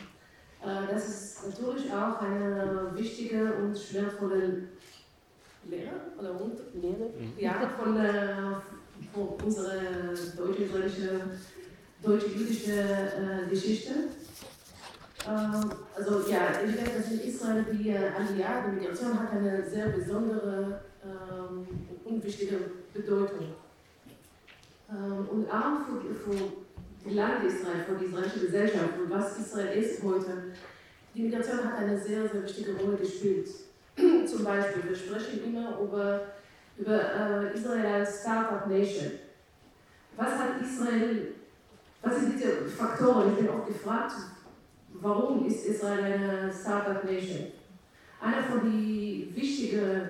Äh, 0.63 0.93
das 0.93 1.07
ist 1.07 1.47
natürlich 1.47 1.91
auch 1.91 2.21
eine 2.21 2.91
wichtige 2.95 3.53
und 3.53 3.77
schwervolle 3.77 4.67
Lehre 5.65 5.91
oder 6.17 6.39
Lehre 6.73 7.09
ja, 7.37 7.71
von, 7.77 7.95
von 9.13 9.45
unserer 9.45 9.77
deutsch-israelischen 10.37 11.21
deutsch-jüdische 12.03 12.73
äh, 12.73 13.49
Geschichte. 13.49 13.91
Ähm, 15.27 15.71
also 15.95 16.31
ja, 16.31 16.49
ich 16.65 16.75
denke, 16.75 16.97
dass 16.97 17.11
in 17.11 17.19
Israel 17.21 17.65
die 17.71 17.95
Aliyah, 17.95 18.67
die 18.67 18.79
Migration, 18.79 19.19
hat 19.19 19.31
eine 19.31 19.63
sehr 19.69 19.87
besondere 19.89 20.81
ähm, 21.03 21.67
und 22.03 22.23
wichtige 22.23 22.57
Bedeutung. 22.93 23.53
Ähm, 24.89 25.27
und 25.29 25.49
auch 25.49 25.85
für, 25.85 26.15
für 26.15 26.43
Land 27.05 27.45
Israel, 27.45 27.83
für 27.87 27.95
die 27.95 28.05
israelische 28.05 28.39
Gesellschaft 28.41 28.99
und 29.01 29.09
was 29.09 29.39
Israel 29.39 29.81
ist 29.81 30.03
heute. 30.03 30.53
Die 31.13 31.23
Migration 31.23 31.63
hat 31.63 31.79
eine 31.79 31.99
sehr, 31.99 32.27
sehr 32.27 32.43
wichtige 32.43 32.75
Rolle 32.75 32.97
gespielt. 32.97 33.49
Zum 34.25 34.43
Beispiel, 34.43 34.89
wir 34.89 34.95
sprechen 34.95 35.43
immer 35.45 35.79
über, 35.79 36.21
über 36.77 36.99
äh, 36.99 37.53
Israel 37.53 37.85
als 37.85 38.21
Startup 38.21 38.67
Nation. 38.67 39.11
Was 40.15 40.29
hat 40.37 40.61
Israel 40.61 41.33
was 42.01 42.19
sind 42.19 42.33
diese 42.33 42.65
Faktoren? 42.65 43.31
Ich 43.31 43.37
bin 43.37 43.49
oft 43.49 43.67
gefragt, 43.67 44.13
warum 44.93 45.45
ist 45.45 45.65
Israel 45.67 46.03
eine 46.03 46.51
Startup 46.51 47.03
Nation? 47.03 47.47
Einer 48.19 48.43
von 48.43 48.61
den 48.61 49.35
wichtigen 49.35 50.09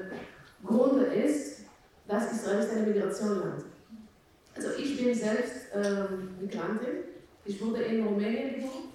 Gründen 0.65 1.11
ist, 1.11 1.65
dass 2.07 2.31
Israel 2.31 2.59
ist 2.59 2.71
ein 2.71 2.87
Migrationsland. 2.87 3.65
Also 4.55 4.69
ich 4.77 4.97
bin 4.97 5.13
selbst 5.13 5.60
ähm, 5.73 6.29
Migrantin. 6.39 7.03
Ich 7.45 7.61
wurde 7.63 7.81
in 7.83 8.05
Rumänien 8.05 8.55
geboren. 8.55 8.89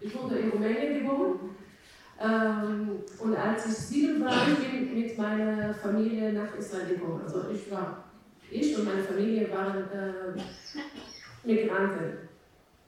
Ich 0.00 0.22
wurde 0.22 0.38
in 0.38 0.50
Rumänien 0.50 1.00
geboren. 1.00 1.38
Ähm, 2.20 2.98
und 3.20 3.36
als 3.36 3.66
ich 3.66 3.74
sieben 3.74 4.24
war, 4.24 4.46
bin 4.46 4.56
ich 4.60 5.08
mit 5.08 5.18
meiner 5.18 5.72
Familie 5.74 6.32
nach 6.32 6.54
Israel 6.56 6.88
gekommen. 6.88 7.20
Also 7.22 7.44
ich 7.52 7.70
war, 7.70 8.04
ich 8.50 8.76
und 8.76 8.84
meine 8.86 9.02
Familie 9.02 9.48
waren 9.52 9.84
äh, 9.90 11.46
Migrantin. 11.46 12.18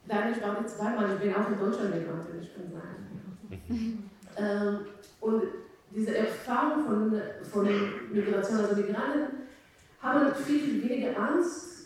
Dadurch 0.08 0.42
war 0.42 0.60
ich 0.60 0.66
zweimal, 0.66 1.14
ich 1.14 1.20
bin 1.20 1.34
auch 1.34 1.48
in 1.48 1.58
Deutschland 1.58 1.94
Migrantin, 1.94 2.40
ich 2.40 2.54
kann 2.54 2.72
sagen. 2.72 4.10
ähm, 4.36 4.78
und 5.20 5.42
diese 5.94 6.16
Erfahrung 6.16 6.84
von, 6.84 7.22
von 7.42 7.68
Migration, 8.12 8.58
also 8.58 8.76
Migranten, 8.76 9.40
haben 10.00 10.34
viel 10.34 10.82
weniger 10.82 11.16
Angst, 11.18 11.79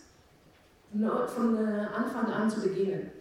von 1.27 1.57
äh, 1.57 1.87
Anfang 1.95 2.31
an 2.31 2.49
zu 2.49 2.61
beginnen. 2.61 3.11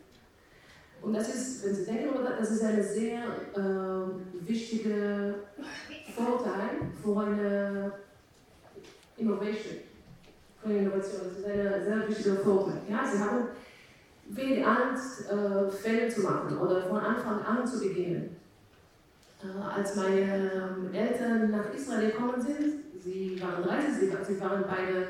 Und 1.02 1.14
das 1.14 1.34
ist, 1.34 1.64
wenn 1.64 1.74
Sie 1.74 1.84
denken, 1.84 2.24
das 2.24 2.50
ist 2.50 2.62
ein 2.62 2.82
sehr 2.82 3.22
äh, 3.54 4.48
wichtiger 4.48 5.34
Vorteil 6.14 6.70
für 7.02 7.20
eine 7.20 7.92
Innovation 9.16 9.76
von 10.64 10.76
Innovation. 10.76 11.20
Das 11.26 11.38
ist 11.38 11.46
ein 11.46 11.84
sehr 11.84 12.08
wichtiger 12.08 12.37
Vorteil. 12.37 12.80
Ja, 12.88 13.04
sie 13.04 13.18
haben 13.18 13.48
wenig 14.30 14.66
Angst, 14.66 15.30
äh, 15.30 15.70
Fälle 15.70 16.08
zu 16.08 16.22
machen 16.22 16.56
oder 16.56 16.82
von 16.88 16.98
Anfang 16.98 17.42
an 17.42 17.66
zu 17.66 17.80
beginnen. 17.80 18.37
Äh, 19.42 19.62
als 19.62 19.94
meine 19.96 20.20
ähm, 20.20 20.94
Eltern 20.94 21.50
nach 21.50 21.72
Israel 21.74 22.10
gekommen 22.10 22.40
sind, 22.40 22.84
sie 22.98 23.40
waren 23.42 23.62
30, 23.62 24.10
sie, 24.26 24.40
waren 24.40 24.64
beide 24.66 25.08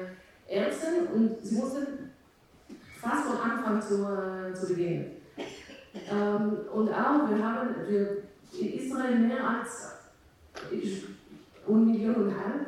Ärzte 0.48 0.86
und 1.14 1.36
sie 1.42 1.54
mussten 1.54 2.03
fast 3.04 3.26
von 3.26 3.50
Anfang 3.50 3.82
zu, 3.82 4.04
äh, 4.04 4.54
zu 4.54 4.68
beginnen. 4.68 5.12
Ähm, 6.10 6.58
und 6.72 6.88
auch, 6.88 7.28
wir 7.28 7.44
haben 7.44 7.74
wir 7.88 8.24
in 8.58 8.72
Israel 8.74 9.18
mehr 9.18 9.48
als 9.48 9.92
ich, 10.70 11.04
eine 11.66 11.76
Million 11.78 12.14
und 12.14 12.34
halb 12.34 12.66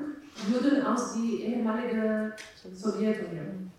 Juden 0.48 0.84
aus 0.84 1.14
der 1.14 1.22
ehemaligen 1.22 2.32
Sowjetunion. 2.74 3.70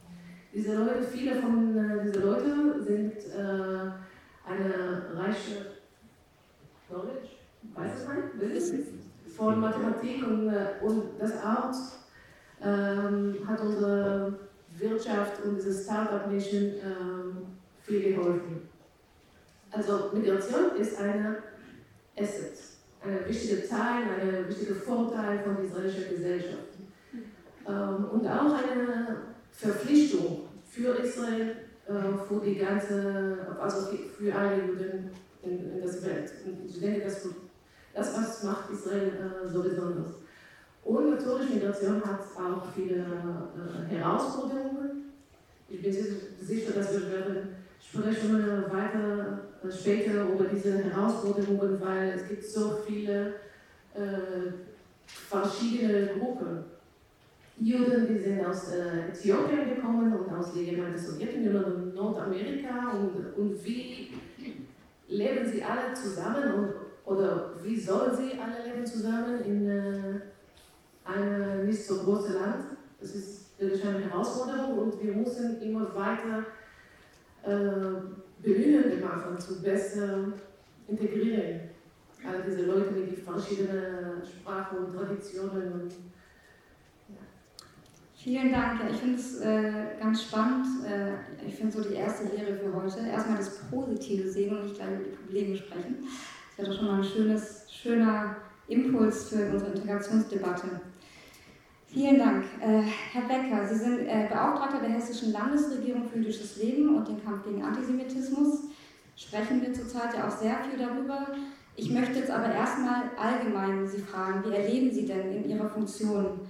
Diese 0.53 0.75
Leute, 0.75 1.03
viele 1.03 1.35
von 1.35 1.77
äh, 1.77 2.03
diesen 2.03 2.23
Leuten 2.23 2.83
sind 2.83 3.13
äh, 3.13 3.91
eine 4.49 5.15
reiche 5.15 5.65
Knowledge, 6.87 7.29
weiß 7.75 8.07
man, 8.07 8.39
Wissen 8.39 8.85
von 9.35 9.59
Mathematik 9.59 10.25
und, 10.25 10.49
äh, 10.49 10.83
und 10.83 11.19
das 11.19 11.33
auch 11.43 11.71
ähm, 12.63 13.35
hat 13.47 13.59
unsere 13.61 14.46
Wirtschaft 14.79 15.43
und 15.43 15.57
diese 15.57 15.83
Startup-Nation 15.83 16.61
ähm, 16.61 17.37
viel 17.81 18.13
geholfen. 18.15 18.69
Also 19.71 20.11
Migration 20.13 20.75
ist 20.77 20.97
eine 20.99 21.37
Asset 22.17 22.57
ein 23.03 23.27
wichtiger 23.27 23.67
Teil, 23.67 24.03
ein 24.19 24.49
wichtiger 24.49 24.75
Vorteil 24.75 25.39
von 25.39 25.63
israelischer 25.65 26.09
Gesellschaft. 26.09 26.67
Ähm, 27.67 28.05
und 28.11 28.27
auch 28.27 28.53
eine 28.53 29.17
Verpflichtung 29.51 30.47
für 30.69 30.95
Israel, 30.95 31.55
äh, 31.87 32.27
für 32.27 32.41
die 32.43 32.55
ganze, 32.55 33.37
also 33.59 33.87
für 34.17 34.33
alle 34.33 34.65
Juden 34.65 35.11
in, 35.43 35.73
in 35.73 35.81
der 35.81 36.03
Welt. 36.03 36.31
Und 36.45 36.69
ich 36.69 36.79
denke, 36.79 37.01
das, 37.01 37.27
das 37.93 38.17
was 38.17 38.43
macht 38.43 38.71
Israel 38.71 39.07
äh, 39.07 39.47
so 39.47 39.61
besonders. 39.61 40.07
Und 40.87 41.09
natürlich, 41.09 41.55
Migration 41.55 42.01
hat 42.05 42.21
auch 42.21 42.63
viele 42.73 42.99
äh, 42.99 43.93
Herausforderungen. 43.93 45.11
Ich 45.67 45.81
bin 45.81 45.91
sicher, 45.91 46.71
dass 46.73 46.93
wir 46.93 47.11
werden 47.11 47.49
sprechen 47.77 48.63
weiter 48.71 49.39
äh, 49.61 49.69
später 49.69 50.29
über 50.29 50.45
diese 50.45 50.77
Herausforderungen, 50.77 51.81
weil 51.81 52.13
es 52.15 52.29
gibt 52.29 52.41
so 52.41 52.77
viele 52.87 53.33
äh, 53.93 54.53
verschiedene 55.05 56.11
Gruppen. 56.17 56.63
Juden, 57.59 58.07
die 58.07 58.19
sind 58.19 58.45
aus 58.45 58.71
äh, 58.71 59.09
Äthiopien 59.09 59.75
gekommen 59.75 60.13
und 60.13 60.33
aus 60.33 60.53
der 60.53 60.63
ehemaligen 60.63 60.97
Sowjetunion 60.97 61.65
und 61.65 61.95
Nordamerika 61.95 62.91
und, 62.93 63.35
und 63.35 63.65
wie 63.65 64.11
leben 65.09 65.45
sie 65.45 65.61
alle 65.61 65.93
zusammen 65.93 66.53
und, 66.53 66.73
oder 67.03 67.55
wie 67.61 67.77
sollen 67.77 68.15
sie 68.15 68.39
alle 68.39 68.71
leben 68.71 68.85
zusammen 68.85 69.41
in 69.43 69.67
einem 71.07 71.65
nicht 71.65 71.85
so 71.85 72.03
großen 72.03 72.35
Land? 72.35 72.65
Das 72.99 73.15
ist 73.15 73.47
eine 73.59 73.99
Herausforderung 73.99 74.77
und 74.77 75.03
wir 75.03 75.13
müssen 75.13 75.61
immer 75.61 75.93
weiter 75.95 76.45
äh, 77.43 78.41
Bemühungen 78.41 79.01
machen, 79.01 79.39
zu 79.39 79.61
besser 79.61 80.33
integrieren. 80.87 81.61
All 82.25 82.43
diese 82.47 82.65
Leute 82.65 82.91
mit 82.91 83.17
den 83.17 83.23
verschiedenen 83.23 84.21
Sprachen 84.25 84.77
und 84.79 84.95
Traditionen. 84.95 85.71
Und, 85.73 85.91
ja. 87.09 87.15
Vielen 88.15 88.51
Dank. 88.51 88.81
Ich 88.91 88.97
finde 88.97 89.15
es 89.15 89.39
äh, 89.39 89.99
ganz 89.99 90.23
spannend. 90.23 90.65
Äh, 90.85 91.47
ich 91.47 91.55
finde 91.55 91.77
so 91.77 91.87
die 91.87 91.95
erste 91.95 92.25
Lehre 92.35 92.55
für 92.55 92.73
heute. 92.73 93.07
Erstmal 93.07 93.37
das 93.37 93.59
Positive 93.69 94.29
sehen 94.29 94.57
und 94.57 94.63
nicht 94.63 94.75
gleich 94.75 94.89
über 94.89 95.03
die 95.03 95.15
Probleme 95.15 95.55
sprechen. 95.55 95.97
Das 96.01 96.57
wäre 96.57 96.69
doch 96.69 96.77
schon 96.77 96.87
mal 96.87 96.97
ein 96.97 97.03
schönes, 97.03 97.65
schöner 97.71 98.37
Impuls 98.67 99.29
für 99.29 99.51
unsere 99.51 99.71
Integrationsdebatte. 99.71 100.81
Vielen 101.97 102.19
Dank. 102.19 102.43
Äh, 102.61 102.83
Herr 103.11 103.23
Becker, 103.23 103.67
Sie 103.67 103.73
sind 103.73 104.01
äh, 104.01 104.27
Beauftragter 104.29 104.81
der 104.81 104.91
Hessischen 104.91 105.31
Landesregierung 105.31 106.07
für 106.07 106.19
jüdisches 106.19 106.57
Leben 106.57 106.95
und 106.95 107.07
den 107.07 107.23
Kampf 107.23 107.43
gegen 107.43 107.63
Antisemitismus. 107.63 108.65
Sprechen 109.15 109.63
wir 109.63 109.73
zurzeit 109.73 110.13
ja 110.13 110.27
auch 110.27 110.31
sehr 110.31 110.57
viel 110.59 110.77
darüber. 110.77 111.29
Ich 111.75 111.89
möchte 111.89 112.19
jetzt 112.19 112.29
aber 112.29 112.53
erstmal 112.53 113.09
allgemein 113.17 113.87
Sie 113.87 113.97
fragen, 113.97 114.43
wie 114.45 114.55
erleben 114.55 114.91
Sie 114.91 115.07
denn 115.07 115.37
in 115.37 115.49
Ihrer 115.49 115.67
Funktion 115.67 116.41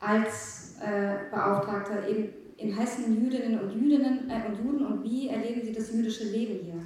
als 0.00 0.74
äh, 0.84 1.30
Beauftragter 1.30 2.08
eben 2.08 2.30
in 2.56 2.76
Hessen 2.76 3.14
Jüdinnen 3.14 3.60
und, 3.60 3.70
Jüdinnen, 3.80 4.28
und 4.28 4.64
Juden 4.64 4.86
und 4.86 5.04
wie 5.04 5.28
erleben 5.28 5.62
Sie 5.62 5.72
das 5.72 5.92
jüdische 5.92 6.24
Leben 6.24 6.64
hier? 6.64 6.82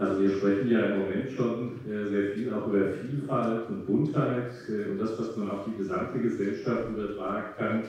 Also 0.00 0.22
wir 0.22 0.30
sprechen 0.30 0.70
ja 0.70 0.80
im 0.86 1.00
Moment 1.00 1.30
schon 1.32 1.72
äh, 1.86 2.08
sehr 2.08 2.32
viel 2.32 2.54
auch 2.54 2.66
über 2.68 2.88
Vielfalt 2.88 3.68
und 3.68 3.86
Buntheit 3.86 4.50
äh, 4.70 4.88
und 4.88 4.98
das, 4.98 5.18
was 5.18 5.36
man 5.36 5.50
auf 5.50 5.66
die 5.66 5.76
gesamte 5.76 6.20
Gesellschaft 6.20 6.88
übertragen 6.88 7.50
kann, 7.58 7.84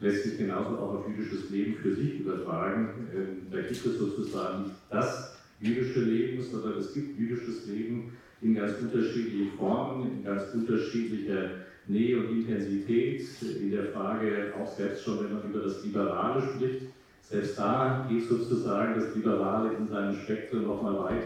lässt 0.00 0.24
sich 0.24 0.38
genauso 0.38 0.78
auch 0.78 0.94
auf 0.94 1.08
jüdisches 1.10 1.50
Leben 1.50 1.74
für 1.74 1.94
sich 1.94 2.20
übertragen. 2.20 2.88
Ähm, 3.14 3.52
da 3.52 3.60
gibt 3.60 3.84
es 3.84 3.98
sozusagen 3.98 4.70
das 4.88 5.36
jüdische 5.60 6.00
Leben, 6.00 6.42
sondern 6.42 6.78
es 6.78 6.94
gibt 6.94 7.18
jüdisches 7.18 7.66
Leben 7.66 8.10
in 8.40 8.54
ganz 8.54 8.80
unterschiedlichen 8.80 9.58
Formen, 9.58 10.16
in 10.16 10.24
ganz 10.24 10.54
unterschiedlicher 10.54 11.50
Nähe 11.86 12.20
und 12.20 12.30
Intensität, 12.38 13.22
in 13.60 13.70
der 13.70 13.84
Frage 13.84 14.54
auch 14.58 14.74
selbst 14.74 15.04
schon, 15.04 15.24
wenn 15.24 15.34
man 15.34 15.50
über 15.50 15.60
das 15.60 15.84
Liberale 15.84 16.40
spricht, 16.40 16.86
selbst 17.20 17.58
da 17.58 18.06
geht 18.08 18.26
sozusagen 18.26 18.98
das 18.98 19.14
Liberale 19.14 19.74
in 19.74 19.86
seinem 19.88 20.14
Spektrum 20.16 20.66
nochmal 20.66 20.98
weit 20.98 21.24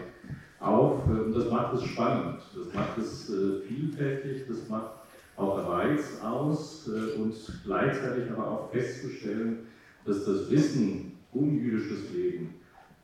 auf 0.65 1.05
und 1.07 1.35
das 1.35 1.49
macht 1.49 1.73
es 1.73 1.83
spannend, 1.83 2.39
das 2.55 2.73
macht 2.73 2.97
es 2.97 3.29
äh, 3.29 3.61
vielfältig, 3.67 4.47
das 4.47 4.67
macht 4.69 4.91
auch 5.37 5.69
Reiz 5.69 6.19
aus 6.23 6.89
äh, 6.89 7.19
und 7.19 7.33
gleichzeitig 7.63 8.31
aber 8.31 8.47
auch 8.47 8.71
festzustellen, 8.71 9.67
dass 10.05 10.25
das 10.25 10.49
Wissen 10.49 11.13
um 11.33 11.57
jüdisches 11.59 12.11
Leben 12.13 12.55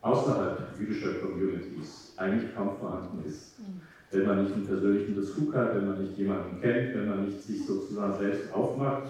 außerhalb 0.01 0.79
jüdischer 0.79 1.13
Communities 1.15 2.13
eigentlich 2.17 2.53
kaum 2.55 2.77
vorhanden 2.77 3.23
ist. 3.25 3.59
Mhm. 3.59 3.81
Wenn 4.11 4.25
man 4.25 4.43
nicht 4.43 4.53
einen 4.53 4.67
persönlichen 4.67 5.15
Bezug 5.15 5.53
hat, 5.53 5.75
wenn 5.75 5.87
man 5.87 6.01
nicht 6.01 6.17
jemanden 6.17 6.59
kennt, 6.59 6.95
wenn 6.95 7.09
man 7.09 7.25
nicht 7.25 7.41
sich 7.41 7.65
sozusagen 7.65 8.17
selbst 8.17 8.53
aufmacht, 8.53 9.07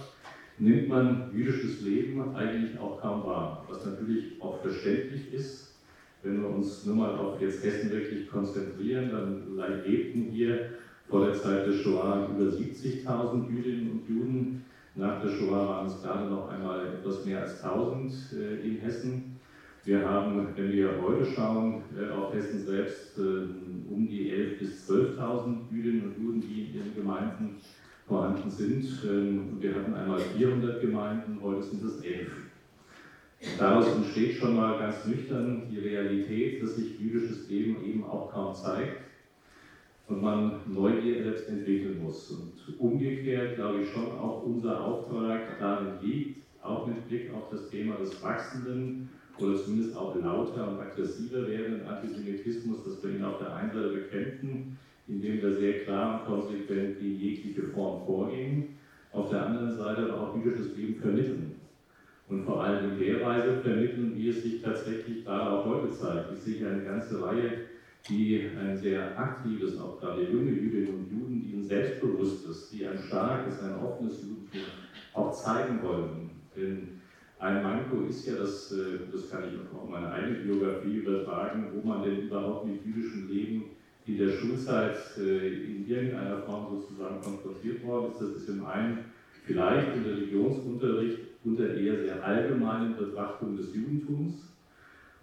nimmt 0.60 0.90
man 0.90 1.32
jüdisches 1.34 1.82
Leben 1.82 2.36
eigentlich 2.36 2.80
auch 2.80 3.02
kaum 3.02 3.24
wahr. 3.24 3.66
Was 3.68 3.86
natürlich 3.86 4.40
auch 4.42 4.62
verständlich 4.62 5.34
ist, 5.34 5.71
wenn 6.24 6.42
wir 6.42 6.50
uns 6.50 6.86
nur 6.86 6.96
mal 6.96 7.16
auf 7.16 7.42
jetzt 7.42 7.64
Hessen 7.64 7.92
wirklich 7.92 8.30
konzentrieren, 8.30 9.10
dann 9.12 9.84
lebten 9.86 10.24
hier 10.32 10.70
vor 11.10 11.26
der 11.26 11.36
Zeit 11.36 11.68
der 11.68 11.74
Shoah 11.74 12.30
über 12.30 12.50
70.000 12.50 13.50
Jüdinnen 13.50 13.92
und 13.92 14.10
Juden. 14.10 14.66
Nach 14.96 15.22
der 15.22 15.30
Shoah 15.30 15.68
waren 15.68 15.88
es 15.88 16.02
gerade 16.02 16.30
noch 16.30 16.50
einmal 16.50 16.86
etwas 16.88 17.26
mehr 17.26 17.42
als 17.42 17.64
1000 17.64 18.14
äh, 18.34 18.68
in 18.68 18.78
Hessen. 18.78 19.40
Wir 19.84 20.08
haben, 20.08 20.48
wenn 20.56 20.72
wir 20.72 21.02
heute 21.02 21.26
schauen, 21.26 21.82
äh, 21.98 22.12
auf 22.12 22.34
Hessen 22.34 22.64
selbst 22.64 23.18
äh, 23.18 23.22
um 23.22 24.08
die 24.08 24.32
11.000 24.32 24.60
bis 24.60 24.90
12.000 24.90 25.72
Jüdinnen 25.72 26.04
und 26.04 26.24
Juden, 26.24 26.42
die 26.42 26.66
in 26.66 26.76
ihren 26.76 26.96
Gemeinden 26.96 27.56
vorhanden 28.08 28.50
sind. 28.50 28.86
Ähm, 29.10 29.58
wir 29.60 29.74
hatten 29.74 29.94
einmal 29.94 30.20
400 30.20 30.82
Gemeinden, 30.82 31.40
heute 31.42 31.64
sind 31.64 31.84
es 31.84 32.02
11. 32.02 32.30
Daraus 33.58 33.96
entsteht 33.96 34.36
schon 34.36 34.56
mal 34.56 34.78
ganz 34.78 35.06
nüchtern 35.06 35.68
die 35.72 35.80
Realität, 35.80 36.62
dass 36.62 36.76
sich 36.76 37.00
jüdisches 37.00 37.50
Leben 37.50 37.84
eben 37.84 38.04
auch 38.04 38.32
kaum 38.32 38.54
zeigt 38.54 39.02
und 40.08 40.22
man 40.22 40.62
Neugier 40.68 41.24
selbst 41.24 41.50
entwickeln 41.50 42.02
muss. 42.04 42.30
Und 42.32 42.80
umgekehrt 42.80 43.56
glaube 43.56 43.82
ich 43.82 43.90
schon 43.90 44.12
auch 44.12 44.44
unser 44.44 44.84
Auftrag 44.84 45.60
darin 45.60 45.94
liegt, 46.02 46.42
auch 46.62 46.86
mit 46.86 47.08
Blick 47.08 47.34
auf 47.34 47.50
das 47.50 47.70
Thema 47.70 47.96
des 47.96 48.22
wachsenden 48.22 49.10
oder 49.40 49.56
zumindest 49.56 49.98
auch 49.98 50.16
lauter 50.16 50.70
und 50.70 50.80
aggressiver 50.80 51.48
werdenden 51.48 51.88
Antisemitismus, 51.88 52.84
dass 52.84 53.04
wir 53.04 53.12
ihn 53.12 53.24
auf 53.24 53.40
der 53.40 53.56
einen 53.56 53.72
Seite 53.72 53.90
bekämpfen, 53.90 54.78
indem 55.08 55.42
wir 55.42 55.56
sehr 55.56 55.80
klar 55.80 56.22
und 56.22 56.28
konsequent 56.28 57.00
gegen 57.00 57.20
jegliche 57.20 57.64
Form 57.70 58.06
vorgehen, 58.06 58.78
auf 59.14 59.30
der 59.30 59.48
anderen 59.48 59.76
Seite 59.76 60.04
aber 60.14 60.22
auch 60.22 60.36
jüdisches 60.36 60.76
Leben 60.78 60.96
vermitteln. 61.02 61.61
Und 62.32 62.46
vor 62.46 62.63
allem 62.63 62.94
in 62.94 63.00
der 63.00 63.26
Weise 63.26 63.58
vermitteln, 63.58 64.13
wie 64.15 64.30
es 64.30 64.41
sich 64.41 64.62
tatsächlich 64.62 65.26
gerade 65.26 65.52
auch 65.52 65.65
heute 65.65 65.91
zeigt. 65.91 66.32
Ich 66.34 66.39
sehe 66.39 66.65
eine 66.65 66.82
ganze 66.82 67.22
Reihe, 67.22 67.52
die 68.08 68.48
ein 68.58 68.78
sehr 68.78 69.20
aktives, 69.20 69.78
auch 69.78 70.00
gerade 70.00 70.24
junge 70.24 70.52
Jüdinnen 70.52 70.96
und 70.96 71.12
Juden, 71.12 71.44
die 71.44 71.58
ein 71.58 71.63
selbstbewusstes, 71.63 72.70
die 72.70 72.88
ein 72.88 72.98
starkes, 72.98 73.62
ein 73.62 73.76
offenes 73.76 74.22
Judentum 74.22 74.62
auch 75.13 75.34
zeigen 75.34 75.84
wollen. 75.84 76.30
Denn 76.56 77.02
ein 77.39 77.63
Manko 77.63 78.06
ist 78.08 78.26
ja, 78.26 78.36
dass, 78.36 78.72
äh, 78.72 79.00
das 79.12 79.30
kann 79.30 79.44
ich 79.50 79.60
auch 79.60 79.84
auf 79.84 79.89
meine 79.89 80.10
eigene 80.10 80.39
Biografie 80.39 81.00
übertragen, 81.00 81.67
wo 81.74 81.86
man 81.86 82.02
denn 82.02 82.28
überhaupt 82.28 82.65
mit 82.65 82.86
jüdischem 82.86 83.28
Leben 83.28 83.63
in 84.06 84.17
der 84.17 84.30
Schulzeit 84.30 84.96
äh, 85.17 85.48
in 85.50 85.86
irgendeiner 85.86 86.38
Form 86.44 86.80
sozusagen 86.80 87.20
konfrontiert 87.20 87.86
worden 87.86 88.13
ist. 88.13 88.22
Das 88.22 88.30
ist 88.30 88.48
im 88.48 88.65
einen 88.65 89.00
vielleicht 89.44 89.98
im 89.98 90.06
Religionsunterricht 90.06 91.31
unter 91.44 91.76
eher 91.76 91.98
sehr 91.98 92.24
allgemeinen 92.24 92.96
Betrachtung 92.96 93.58
des 93.58 93.74
Judentums. 93.74 94.52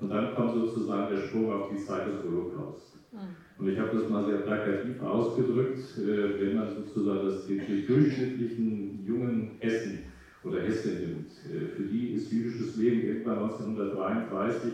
Und 0.00 0.10
dann 0.10 0.34
kommt 0.34 0.54
sozusagen 0.54 1.14
der 1.14 1.22
Sprung 1.22 1.52
auf 1.52 1.70
die 1.70 1.84
Zeit 1.84 2.06
des 2.06 2.22
Holocaust. 2.22 2.98
Hm. 3.10 3.18
Und 3.58 3.68
ich 3.68 3.78
habe 3.78 3.98
das 3.98 4.08
mal 4.08 4.24
sehr 4.24 4.38
plakativ 4.38 5.02
ausgedrückt, 5.02 5.98
äh, 5.98 6.40
wenn 6.40 6.56
man 6.56 6.68
sozusagen 6.68 7.26
das, 7.26 7.46
die 7.46 7.86
durchschnittlichen 7.86 9.04
jungen 9.04 9.52
Hessen 9.58 9.98
oder 10.44 10.60
Hessen 10.60 11.00
nimmt. 11.00 11.30
Äh, 11.50 11.66
für 11.74 11.82
die 11.82 12.10
ist 12.10 12.30
jüdisches 12.30 12.76
Leben 12.76 13.02
irgendwann 13.02 13.42
1933 13.42 14.72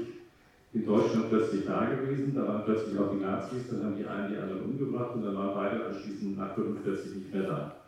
in 0.75 0.85
Deutschland 0.85 1.31
plötzlich 1.31 1.65
da 1.65 1.87
gewesen. 1.87 2.35
Da 2.35 2.47
waren 2.47 2.65
plötzlich 2.65 2.99
auch 2.99 3.11
die 3.11 3.23
Nazis, 3.23 3.69
dann 3.71 3.85
haben 3.85 3.97
die 3.97 4.05
einen 4.05 4.33
die 4.33 4.39
anderen 4.39 4.65
umgebracht 4.65 5.15
und 5.15 5.25
dann 5.25 5.37
waren 5.37 5.55
beide 5.55 5.87
anschließend 5.87 6.37
nach 6.37 6.55
45 6.55 7.15
nicht 7.15 7.33
mehr 7.33 7.45
da. 7.45 7.84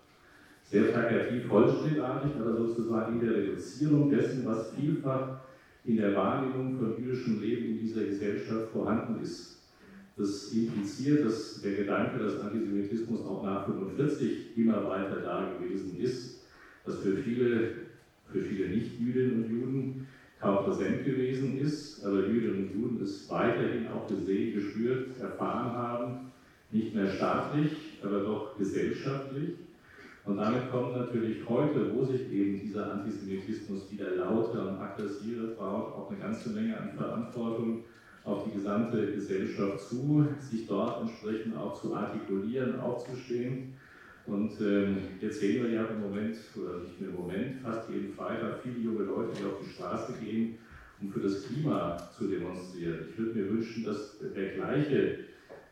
Sehr 0.69 0.83
plakativ, 0.91 1.49
holzschnittartig, 1.49 2.33
aber 2.41 2.57
sozusagen 2.57 3.21
in 3.21 3.27
der 3.27 3.37
Reduzierung 3.37 4.11
dessen, 4.11 4.45
was 4.47 4.73
vielfach 4.75 5.41
in 5.85 5.97
der 5.97 6.17
Wahrnehmung 6.17 6.77
von 6.77 6.97
jüdischem 7.01 7.41
Leben 7.41 7.67
in 7.67 7.79
dieser 7.79 8.05
Gesellschaft 8.05 8.73
vorhanden 8.73 9.23
ist. 9.23 9.63
Das 10.17 10.53
impliziert, 10.53 11.25
dass 11.25 11.61
der 11.63 11.77
Gedanke, 11.77 12.19
dass 12.19 12.41
Antisemitismus 12.41 13.21
auch 13.27 13.45
nach 13.45 13.65
45 13.67 14.57
immer 14.57 14.89
weiter 14.89 15.21
da 15.21 15.57
gewesen 15.57 16.01
ist, 16.01 16.43
das 16.85 16.97
für 16.97 17.15
viele, 17.15 17.69
für 18.33 18.41
viele 18.41 18.69
Nicht-Jüdinnen 18.69 19.45
und 19.45 19.49
Juden 19.49 20.07
kaum 20.41 20.65
präsent 20.65 21.05
gewesen 21.05 21.59
ist, 21.59 22.05
aber 22.05 22.27
Jüdinnen 22.27 22.71
und 22.71 22.75
Juden 22.75 23.01
es 23.03 23.31
weiterhin 23.31 23.87
auch 23.87 24.09
gesehen, 24.09 24.53
gespürt, 24.55 25.21
erfahren 25.21 25.73
haben, 25.75 26.33
nicht 26.73 26.93
mehr 26.93 27.09
staatlich, 27.09 28.01
aber 28.03 28.21
doch 28.21 28.59
gesellschaftlich. 28.59 29.66
Und 30.27 30.37
damit 30.39 30.71
kommt 30.71 30.97
natürlich 30.97 31.49
heute, 31.49 31.95
wo 31.95 32.05
sich 32.05 32.31
eben 32.33 32.61
dieser 32.61 32.93
Antisemitismus 32.93 33.91
wieder 33.91 34.17
lauter 34.17 34.71
und 34.71 34.79
aggressiver 34.79 35.57
traut, 35.57 35.95
auch 35.95 36.11
eine 36.11 36.19
ganze 36.19 36.51
Menge 36.51 36.77
an 36.77 36.93
Verantwortung 36.97 37.85
auf 38.25 38.45
die 38.45 38.57
gesamte 38.59 39.13
Gesellschaft 39.13 39.81
zu, 39.81 40.27
sich 40.41 40.67
dort 40.67 41.03
entsprechend 41.03 41.57
auch 41.57 41.81
zu 41.81 41.95
artikulieren, 41.95 42.81
aufzustehen 42.81 43.75
und 44.27 44.61
ähm, 44.61 44.97
jetzt 45.21 45.39
sehen 45.39 45.63
wir 45.63 45.71
ja 45.71 45.85
im 45.85 46.01
Moment, 46.01 46.37
oder 46.57 46.81
nicht 46.81 47.01
nur 47.01 47.11
im 47.11 47.17
Moment, 47.17 47.61
fast 47.63 47.89
jeden 47.89 48.13
Freitag 48.13 48.61
viele 48.63 48.81
junge 48.81 49.05
Leute, 49.05 49.33
die 49.39 49.45
auf 49.45 49.61
die 49.65 49.71
Straße 49.71 50.15
gehen, 50.21 50.59
um 51.01 51.13
für 51.13 51.21
das 51.21 51.47
Klima 51.47 51.97
zu 52.17 52.27
demonstrieren. 52.27 53.07
Ich 53.09 53.19
würde 53.19 53.39
mir 53.39 53.51
wünschen, 53.51 53.85
dass 53.85 54.19
der 54.35 54.55
gleiche, 54.55 55.19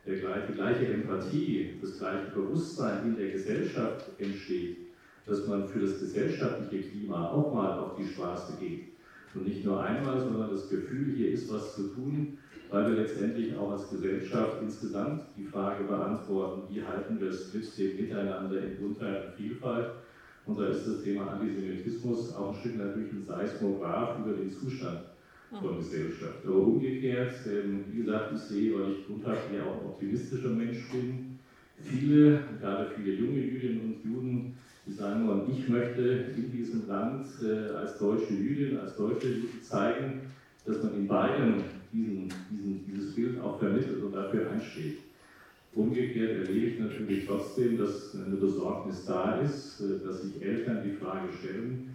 der 0.06 0.18
gleiche, 0.18 0.46
die 0.48 0.54
gleiche 0.54 0.86
Empathie, 0.86 1.70
das 1.80 1.98
gleiche 1.98 2.30
Bewusstsein 2.34 3.06
in 3.06 3.16
der 3.16 3.30
Gesellschaft 3.30 4.10
entsteht, 4.18 4.78
dass 5.26 5.46
man 5.46 5.68
für 5.68 5.80
das 5.80 6.00
gesellschaftliche 6.00 6.90
Klima 6.90 7.30
auch 7.30 7.54
mal 7.54 7.78
auf 7.78 7.96
die 7.96 8.06
Straße 8.06 8.58
geht. 8.60 8.88
Und 9.34 9.46
nicht 9.48 9.64
nur 9.64 9.82
einmal, 9.82 10.20
sondern 10.20 10.50
das 10.50 10.68
Gefühl, 10.68 11.14
hier 11.16 11.30
ist 11.30 11.52
was 11.52 11.74
zu 11.74 11.88
tun, 11.88 12.38
weil 12.70 12.88
wir 12.88 13.02
letztendlich 13.02 13.56
auch 13.56 13.72
als 13.72 13.90
Gesellschaft 13.90 14.62
insgesamt 14.62 15.22
die 15.36 15.44
Frage 15.44 15.84
beantworten, 15.84 16.62
wie 16.72 16.82
halten 16.82 17.20
wir 17.20 17.30
es 17.30 17.52
mit 17.52 17.78
dem 17.78 17.96
Miteinander 17.96 18.62
in 18.62 18.76
Buntheit 18.76 19.26
und 19.26 19.34
Vielfalt. 19.34 19.92
Und 20.46 20.58
da 20.58 20.68
ist 20.68 20.86
das 20.86 21.02
Thema 21.02 21.32
Antisemitismus 21.32 22.34
auch 22.34 22.54
ein 22.54 22.60
Stück 22.60 22.76
natürlich 22.76 23.12
ein 23.12 23.24
Seismograph 23.24 24.18
über 24.18 24.36
den 24.36 24.50
Zustand 24.50 25.00
von 25.60 25.78
Gesellschaft. 25.78 26.44
Aber 26.46 26.56
umgekehrt, 26.56 27.32
wie 27.90 27.98
gesagt, 28.02 28.32
ich 28.34 28.40
sehe, 28.40 28.74
weil 28.74 28.92
ich 28.92 29.06
grundsätzlich 29.06 29.60
auch 29.60 29.80
ein 29.80 29.86
optimistischer 29.86 30.50
Mensch 30.50 30.90
bin, 30.90 31.38
viele, 31.82 32.40
gerade 32.60 32.90
viele 32.96 33.14
junge 33.14 33.40
Jüdinnen 33.40 33.80
und 33.80 34.04
Juden, 34.04 34.54
die 34.86 34.92
sagen 34.92 35.26
wollen, 35.26 35.50
ich 35.50 35.68
möchte 35.68 36.26
in 36.36 36.52
diesem 36.52 36.86
Land 36.86 37.26
äh, 37.42 37.74
als 37.74 37.98
deutsche 37.98 38.34
Jüdin, 38.34 38.78
als 38.78 38.96
deutsche 38.96 39.28
Jüdin 39.28 39.62
zeigen, 39.62 40.20
dass 40.66 40.82
man 40.82 40.94
in 40.94 41.06
beiden 41.06 41.64
diesen, 41.92 42.28
diesen, 42.50 42.84
dieses 42.86 43.14
Bild 43.14 43.40
auch 43.40 43.58
vermittelt 43.58 44.02
und 44.02 44.12
dafür 44.12 44.50
einsteht. 44.50 44.98
Umgekehrt 45.74 46.46
erlebe 46.46 46.66
ich 46.66 46.78
natürlich 46.78 47.26
trotzdem, 47.26 47.78
dass 47.78 48.14
eine 48.14 48.36
Besorgnis 48.36 49.04
da 49.06 49.40
ist, 49.40 49.80
äh, 49.80 50.04
dass 50.04 50.22
sich 50.22 50.42
Eltern 50.42 50.82
die 50.84 50.96
Frage 50.96 51.28
stellen, 51.32 51.93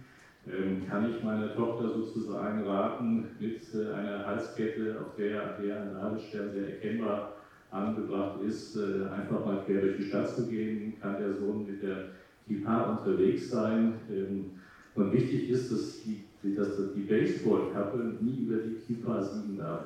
kann 0.88 1.10
ich 1.10 1.22
meiner 1.22 1.54
Tochter 1.54 1.88
sozusagen 1.88 2.64
raten, 2.64 3.26
mit 3.38 3.62
äh, 3.74 3.92
einer 3.92 4.26
Halskette, 4.26 4.98
auf 5.00 5.16
der, 5.16 5.58
ein 5.58 5.92
Nadelstern 5.92 6.50
sehr 6.52 6.68
erkennbar 6.74 7.34
angebracht 7.70 8.40
ist, 8.42 8.76
äh, 8.76 9.08
einfach 9.10 9.44
mal 9.44 9.62
quer 9.64 9.80
durch 9.80 9.96
die 9.96 10.04
Stadt 10.04 10.28
zu 10.28 10.46
gehen? 10.48 10.94
Kann 11.00 11.18
der 11.18 11.34
Sohn 11.34 11.66
mit 11.66 11.82
der 11.82 12.06
Kippa 12.46 12.98
unterwegs 12.98 13.50
sein? 13.50 13.94
Ähm, 14.10 14.50
und 14.94 15.12
wichtig 15.12 15.50
ist, 15.50 15.70
dass 15.72 16.02
die 16.02 16.24
dass 16.42 16.76
die 16.94 17.02
Baseballkappe 17.02 18.16
nie 18.20 18.46
über 18.46 18.56
die 18.56 18.76
Kippa 18.86 19.22
siegen 19.22 19.58
darf. 19.58 19.84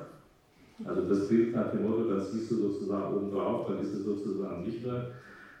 Also 0.83 1.07
das 1.07 1.27
Bild 1.27 1.53
nach 1.53 1.71
dem 1.71 1.83
Motto, 1.83 2.09
das 2.09 2.31
siehst 2.31 2.51
du 2.51 2.55
sozusagen 2.55 3.13
oben 3.13 3.31
drauf, 3.31 3.67
dann 3.67 3.79
ist 3.79 3.93
es 3.93 4.05
sozusagen 4.05 4.63
sicher. 4.63 5.11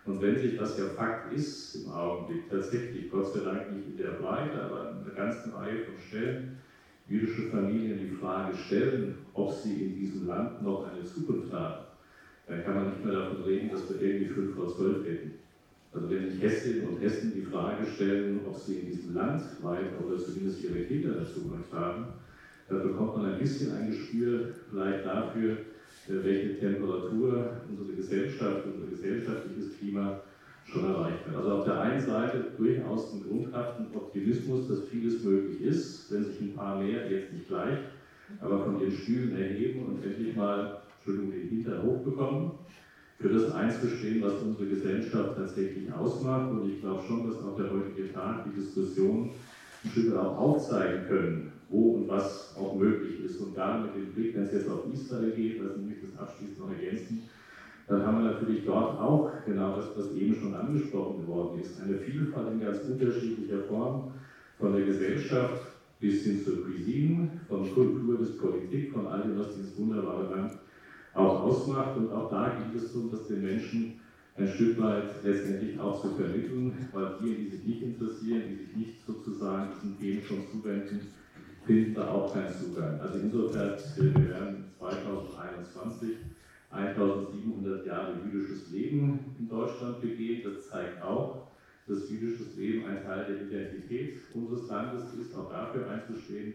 Und 0.05 0.21
wenn 0.21 0.37
sich, 0.37 0.59
was 0.59 0.77
ja 0.77 0.85
Fakt 0.85 1.33
ist 1.33 1.75
im 1.75 1.91
Augenblick, 1.91 2.49
tatsächlich, 2.49 3.09
Gott 3.09 3.33
sei 3.33 3.39
Dank 3.39 3.71
nicht 3.71 3.87
in 3.89 3.97
der 3.97 4.11
Breite, 4.11 4.61
aber 4.61 4.91
in 4.91 5.03
einer 5.03 5.15
ganzen 5.15 5.53
Reihe 5.53 5.79
von 5.79 5.99
Stellen, 5.99 6.57
jüdische 7.07 7.49
Familien 7.49 7.99
die 7.99 8.15
Frage 8.15 8.55
stellen, 8.55 9.15
ob 9.33 9.51
sie 9.51 9.73
in 9.73 9.95
diesem 9.95 10.27
Land 10.27 10.61
noch 10.61 10.87
eine 10.91 11.03
Zukunft 11.03 11.51
haben, 11.51 11.85
dann 12.47 12.63
kann 12.63 12.75
man 12.75 12.89
nicht 12.89 13.03
mehr 13.03 13.13
davon 13.13 13.43
reden, 13.43 13.71
dass 13.71 13.89
wir 13.89 14.01
irgendwie 14.01 14.31
5 14.31 14.55
vor 14.55 14.75
12 14.75 15.05
hätten. 15.05 15.31
Also 15.91 16.09
wenn 16.09 16.29
sich 16.29 16.41
Hessinnen 16.41 16.87
und 16.87 17.01
Hessen 17.01 17.33
die 17.33 17.41
Frage 17.41 17.85
stellen, 17.85 18.41
ob 18.45 18.55
sie 18.57 18.79
in 18.79 18.85
diesem 18.87 19.15
Land 19.15 19.41
weiter 19.63 20.05
oder 20.05 20.17
zumindest 20.17 20.63
ihre 20.63 20.83
Kinder 20.83 21.15
eine 21.15 21.25
Zukunft 21.25 21.71
haben, 21.71 22.05
dann 22.69 22.83
bekommt 22.83 23.17
man 23.17 23.33
ein 23.33 23.39
bisschen 23.39 23.73
ein 23.75 23.87
Gespür 23.87 24.49
vielleicht 24.69 25.05
dafür, 25.05 25.57
welche 26.07 26.59
Temperatur 26.59 27.51
unsere 27.69 27.93
Gesellschaft, 27.95 28.65
unser 28.65 28.87
gesellschaftliches 28.87 29.77
Klima 29.77 30.19
schon 30.65 30.85
erreicht 30.85 31.27
hat. 31.27 31.35
Also 31.35 31.51
auf 31.51 31.65
der 31.65 31.81
einen 31.81 32.01
Seite 32.01 32.53
durchaus 32.57 33.13
einen 33.13 33.23
grundhaften 33.23 33.95
Optimismus, 33.95 34.67
dass 34.67 34.87
vieles 34.89 35.23
möglich 35.23 35.61
ist, 35.61 36.11
wenn 36.11 36.23
sich 36.23 36.41
ein 36.41 36.55
paar 36.55 36.79
mehr 36.79 37.09
jetzt 37.09 37.33
nicht 37.33 37.47
gleich, 37.47 37.79
aber 38.41 38.63
von 38.63 38.79
ihren 38.79 38.91
Stühlen 38.91 39.37
erheben 39.37 39.85
und 39.85 40.03
endlich 40.03 40.35
mal, 40.35 40.79
Entschuldigung, 40.97 41.31
den 41.31 41.49
Hintern 41.49 41.83
hochbekommen, 41.83 42.51
für 43.17 43.29
das 43.29 43.51
einzustehen, 43.51 44.21
was 44.21 44.41
unsere 44.41 44.67
Gesellschaft 44.67 45.35
tatsächlich 45.35 45.91
ausmacht. 45.93 46.51
Und 46.51 46.67
ich 46.67 46.81
glaube 46.81 47.01
schon, 47.07 47.25
dass 47.25 47.41
auch 47.41 47.55
der 47.55 47.71
heutige 47.71 48.11
Tag 48.11 48.43
die 48.43 48.59
Diskussion 48.59 49.31
ein 49.83 49.89
Stück 49.89 50.13
auch 50.13 50.37
aufzeigen 50.37 51.07
können, 51.07 51.54
wo 51.69 51.95
und 51.95 52.07
was 52.07 52.55
auch 52.57 52.75
möglich 52.75 53.23
ist. 53.25 53.39
Und 53.39 53.55
gerade 53.55 53.83
mit 53.83 53.95
dem 53.95 54.13
Blick, 54.13 54.35
wenn 54.35 54.43
es 54.43 54.53
jetzt 54.53 54.69
auf 54.69 54.83
Israel 54.93 55.31
geht, 55.31 55.61
lassen 55.61 55.81
Sie 55.81 55.89
mich 55.89 55.97
das 56.01 56.19
abschließend 56.19 56.59
noch 56.59 56.69
ergänzen, 56.69 57.23
dann 57.87 58.05
haben 58.05 58.23
wir 58.23 58.31
natürlich 58.31 58.65
dort 58.65 58.99
auch 58.99 59.31
genau 59.45 59.75
das, 59.75 59.95
was 59.95 60.11
eben 60.13 60.35
schon 60.35 60.55
angesprochen 60.55 61.27
worden 61.27 61.59
ist, 61.59 61.79
eine 61.81 61.97
Vielfalt 61.97 62.53
in 62.53 62.59
ganz 62.59 62.79
unterschiedlicher 62.83 63.63
Form, 63.67 64.11
von 64.57 64.73
der 64.73 64.85
Gesellschaft 64.85 65.61
bis 65.99 66.23
hin 66.23 66.43
zur 66.43 66.63
Cuisine, 66.65 67.29
von 67.47 67.71
Kultur 67.73 68.17
bis 68.17 68.37
Politik, 68.37 68.91
von 68.91 69.07
all 69.07 69.21
dem, 69.21 69.37
was 69.37 69.55
dieses 69.55 69.77
wunderbare 69.77 70.35
Land 70.35 70.53
auch 71.13 71.43
ausmacht. 71.43 71.97
Und 71.97 72.11
auch 72.11 72.29
da 72.29 72.57
geht 72.57 72.81
es 72.81 72.93
darum, 72.93 73.11
das 73.11 73.27
den 73.27 73.43
Menschen 73.43 73.99
ein 74.37 74.47
Stück 74.47 74.81
weit 74.81 75.23
letztendlich 75.23 75.79
auch 75.79 76.01
zu 76.01 76.09
vermitteln, 76.15 76.89
weil 76.91 77.15
die, 77.21 77.35
die 77.35 77.49
sich 77.49 77.65
nicht 77.65 77.81
interessieren, 77.83 78.41
die 78.49 78.55
sich 78.55 78.75
nicht 78.75 79.05
sozusagen 79.05 79.69
diesen 79.75 79.99
Themen 79.99 80.23
schon 80.23 80.39
zuwenden, 80.51 81.07
finden 81.65 81.93
da 81.95 82.07
auch 82.09 82.33
keinen 82.33 82.53
Zugang. 82.53 82.99
Also 82.99 83.19
insofern, 83.19 83.77
wir 83.97 84.29
werden 84.29 84.65
2021 84.77 86.09
1700 86.71 87.85
Jahre 87.85 88.13
jüdisches 88.25 88.71
Leben 88.71 89.35
in 89.39 89.47
Deutschland 89.47 90.01
begehen. 90.01 90.41
Das 90.43 90.67
zeigt 90.67 91.01
auch, 91.01 91.47
dass 91.87 92.09
jüdisches 92.09 92.55
Leben 92.57 92.85
ein 92.85 93.03
Teil 93.03 93.25
der 93.25 93.41
Identität 93.41 94.17
unseres 94.33 94.67
Landes 94.67 95.13
ist, 95.13 95.35
auch 95.35 95.49
dafür 95.49 95.89
einzustehen. 95.89 96.53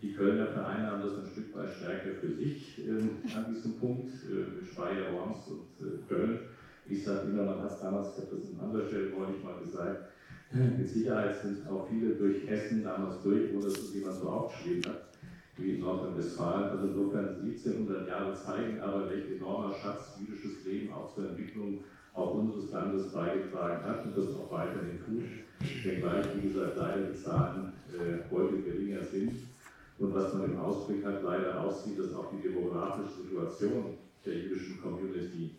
Die 0.00 0.14
Kölner 0.14 0.48
Vereine 0.48 0.90
haben 0.90 1.02
das 1.02 1.18
ein 1.18 1.30
Stück 1.30 1.54
weit 1.56 1.70
stärker 1.70 2.14
für 2.20 2.32
sich 2.32 2.80
äh, 2.88 3.36
an 3.36 3.54
diesem 3.54 3.78
Punkt, 3.78 4.10
äh, 4.28 4.60
mit 4.60 4.68
Speyer, 4.68 5.12
Worms 5.12 5.46
und 5.46 5.86
äh, 5.86 6.02
Köln. 6.08 6.40
Ich 6.88 7.04
sage 7.04 7.28
immer, 7.30 7.44
man 7.44 7.62
hat 7.62 7.70
es 7.70 7.80
damals, 7.80 8.18
ich 8.18 8.24
habe 8.24 8.36
das 8.36 8.50
an 8.50 8.68
anderer 8.68 8.88
Stelle 8.88 9.10
neulich 9.10 9.44
mal 9.44 9.60
gesagt, 9.62 10.11
mit 10.78 10.88
Sicherheit 10.88 11.40
sind 11.40 11.66
auch 11.68 11.88
viele 11.88 12.14
durch 12.14 12.46
Hessen 12.46 12.84
damals 12.84 13.22
durch, 13.22 13.52
dass 13.54 13.78
es 13.78 13.94
jemand 13.94 14.16
so 14.16 14.28
aufgeschrieben 14.28 14.84
hat 14.92 15.12
wie 15.56 15.74
in 15.74 15.80
Nordrhein-Westfalen. 15.80 16.70
Also 16.70 16.88
insofern 16.88 17.40
1700 17.42 18.08
Jahre 18.08 18.34
zeigen 18.34 18.80
aber, 18.80 19.10
welch 19.10 19.32
enormer 19.36 19.74
Schatz 19.74 20.18
jüdisches 20.20 20.64
Leben 20.64 20.92
auch 20.92 21.14
zur 21.14 21.28
Entwicklung 21.28 21.84
auch 22.14 22.34
unseres 22.34 22.70
Landes 22.70 23.12
beigetragen 23.12 23.84
hat 23.84 24.04
und 24.04 24.16
das 24.16 24.34
auch 24.34 24.50
weiterhin 24.52 24.98
tut. 25.04 25.24
Wenngleich, 25.84 26.26
wie 26.36 26.48
gesagt, 26.48 26.76
leider 26.76 27.02
die 27.06 27.22
Zahlen 27.22 27.72
äh, 27.92 28.30
heute 28.30 28.58
geringer 28.58 29.04
sind. 29.04 29.32
Und 29.98 30.14
was 30.14 30.34
man 30.34 30.44
im 30.44 30.58
Ausblick 30.58 31.04
hat, 31.04 31.22
leider 31.22 31.60
aussieht, 31.60 31.98
dass 31.98 32.14
auch 32.14 32.30
die 32.32 32.48
demografische 32.48 33.22
Situation 33.22 33.98
der 34.26 34.34
jüdischen 34.34 34.80
Community 34.82 35.52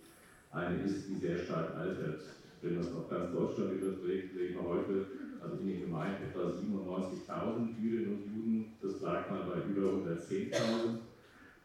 eine 0.52 0.82
ist, 0.84 1.08
die 1.08 1.16
sehr 1.16 1.38
stark 1.38 1.76
altert. 1.76 2.22
Wenn 2.64 2.76
man 2.76 2.84
es 2.86 2.96
auf 2.96 3.10
ganz 3.10 3.34
Deutschland 3.34 3.74
überträgt, 3.74 4.34
sehen 4.34 4.56
wir 4.56 4.64
heute 4.64 5.06
also 5.42 5.58
in 5.58 5.68
den 5.68 5.82
Gemeinden 5.82 6.24
etwa 6.24 6.48
97.000 6.48 7.78
Jüdinnen 7.78 8.16
und 8.16 8.26
Juden, 8.34 8.66
das 8.82 9.02
lag 9.02 9.30
mal 9.30 9.44
bei 9.44 9.70
über 9.70 9.90
110.000. 9.90 11.00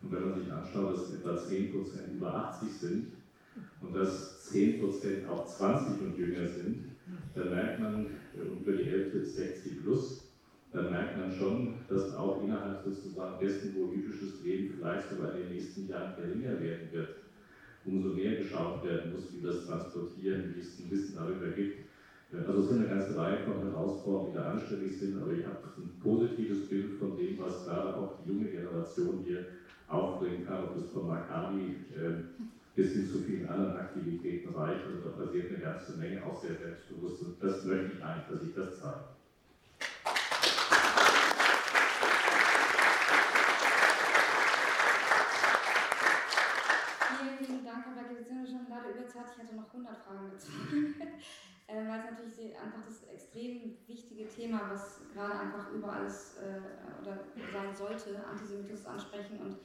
Und 0.03 0.13
wenn 0.13 0.29
man 0.29 0.41
sich 0.41 0.53
anschaut, 0.53 0.97
dass 0.97 1.15
etwa 1.15 1.35
10% 1.37 2.17
über 2.17 2.35
80 2.35 2.73
sind 2.73 3.07
und 3.81 3.95
dass 3.95 4.53
10% 4.53 5.29
auch 5.29 5.47
20 5.47 6.01
und 6.03 6.19
jünger 6.19 6.49
sind, 6.49 6.85
dann 7.35 7.51
merkt 7.51 7.81
man, 7.81 8.07
äh, 8.37 8.61
über 8.61 8.73
die 8.73 8.91
Hälfte 8.91 9.25
60 9.25 9.83
plus, 9.83 10.25
dann 10.73 10.91
merkt 10.91 11.17
man 11.17 11.33
schon, 11.33 11.75
dass 11.89 12.15
auch 12.15 12.43
innerhalb 12.43 12.85
sozusagen 12.85 13.45
dessen, 13.45 13.75
wo 13.77 13.93
jüdisches 13.93 14.43
Leben 14.43 14.75
vielleicht 14.75 15.11
sogar 15.11 15.35
in 15.35 15.43
den 15.43 15.53
nächsten 15.53 15.89
Jahren 15.89 16.17
geringer 16.17 16.61
werden 16.61 16.89
wird, 16.93 17.09
umso 17.89 18.11
mehr 18.11 18.37
geschaut 18.37 18.85
werden 18.85 19.13
muss, 19.13 19.33
wie 19.33 19.45
das 19.45 19.67
Transportieren, 19.67 20.55
wie 20.55 20.61
es 20.61 20.79
ein 20.79 20.91
Wissen 20.91 21.17
darüber 21.17 21.49
gibt, 21.49 21.89
also 22.31 22.61
es 22.61 22.69
sind 22.69 22.81
eine 22.81 22.89
ganze 22.89 23.17
Reihe 23.17 23.39
von 23.39 23.63
Herausforderungen, 23.63 24.33
die 24.33 24.37
da 24.37 24.51
anständig 24.51 24.99
sind, 24.99 25.21
aber 25.21 25.33
ich 25.33 25.47
habe 25.47 25.57
ein 25.79 25.99
positives 26.03 26.69
Bild 26.69 26.99
von 26.99 27.17
dem, 27.17 27.39
was 27.39 27.65
gerade 27.65 27.97
auch 27.97 28.19
die 28.23 28.29
junge 28.29 28.51
Generation 28.51 29.25
hier 29.25 29.47
aufbringen 29.89 30.47
kann, 30.47 30.65
ob 30.65 30.77
es 30.77 30.91
von 30.91 31.09
Maccabi 31.09 31.77
äh, 31.97 32.45
bis 32.77 32.93
hin 32.93 33.09
zu 33.09 33.21
vielen 33.21 33.49
anderen 33.49 33.79
Aktivitäten 33.79 34.55
reicht. 34.55 34.85
Also 34.85 35.09
da 35.09 35.25
passiert 35.25 35.49
eine 35.49 35.59
ganze 35.59 35.97
Menge, 35.97 36.23
auch 36.23 36.39
sehr 36.43 36.55
selbstbewusst. 36.55 37.23
Und 37.23 37.43
das 37.43 37.65
möchte 37.65 37.97
ich 37.97 38.05
eigentlich, 38.05 38.29
dass 38.29 38.43
ich 38.47 38.55
das 38.55 38.79
zeige. 38.79 39.05
Vielen, 47.19 47.39
vielen 47.39 47.65
Dank, 47.65 47.87
aber 47.87 48.15
wir 48.15 48.23
sind 48.23 48.47
schon 48.47 48.69
überzeit. 48.91 49.25
Ich 49.33 49.43
hatte 49.43 49.55
noch 49.55 49.67
100 49.73 49.97
Fragen 49.97 50.31
dazu. 50.33 50.51
äh, 51.69 51.87
weil 51.87 52.01
es 52.01 52.11
natürlich 52.11 52.57
einfach 52.59 52.81
das 52.87 53.05
extrem 53.13 53.77
wichtige 53.87 54.27
Thema, 54.29 54.71
was 54.71 55.01
gerade 55.13 55.39
einfach 55.41 55.71
über 55.71 55.93
alles 55.93 56.37
äh, 56.39 57.03
oder 57.03 57.19
sein 57.53 57.75
sollte, 57.77 58.25
Antisemitismus 58.25 58.87
ansprechen. 58.87 59.39
Und 59.41 59.57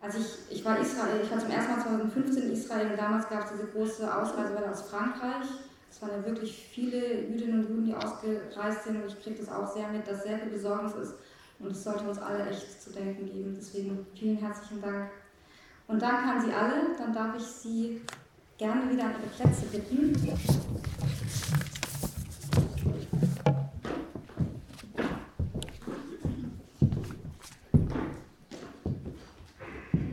als 0.00 0.16
ich, 0.16 0.26
ich 0.50 0.64
war 0.64 0.78
Israel, 0.78 1.20
ich 1.22 1.30
war 1.30 1.38
zum 1.38 1.50
ersten 1.50 1.72
Mal 1.72 1.82
2015 1.82 2.42
in 2.42 2.52
Israel 2.52 2.90
und 2.90 2.98
damals 2.98 3.28
gab 3.28 3.44
es 3.44 3.52
diese 3.52 3.66
große 3.68 4.14
Ausreisewelle 4.14 4.70
aus 4.70 4.82
Frankreich. 4.82 5.46
Es 5.90 6.02
waren 6.02 6.10
ja 6.10 6.24
wirklich 6.24 6.68
viele 6.70 7.22
Jüdinnen 7.22 7.60
und 7.60 7.68
Juden, 7.68 7.86
die 7.86 7.94
ausgereist 7.94 8.84
sind 8.84 9.02
und 9.02 9.06
ich 9.06 9.22
kriege 9.22 9.38
das 9.38 9.48
auch 9.50 9.72
sehr 9.72 9.88
mit, 9.88 10.06
dass 10.06 10.22
sehr 10.22 10.38
viel 10.38 10.50
Besorgnis 10.50 10.94
ist 10.94 11.14
und 11.58 11.70
es 11.72 11.82
sollte 11.82 12.08
uns 12.08 12.18
alle 12.18 12.46
echt 12.48 12.82
zu 12.82 12.90
denken 12.90 13.26
geben. 13.26 13.54
Deswegen 13.56 14.06
vielen 14.14 14.36
herzlichen 14.36 14.80
Dank. 14.80 15.10
Und 15.86 16.02
dann 16.02 16.22
kamen 16.22 16.44
Sie 16.44 16.52
alle, 16.52 16.96
dann 16.96 17.12
darf 17.12 17.36
ich 17.36 17.44
Sie 17.44 18.02
gerne 18.58 18.90
wieder 18.92 19.04
an 19.04 19.14
Ihre 19.20 19.30
Plätze 19.30 19.66
bitten. 19.66 20.14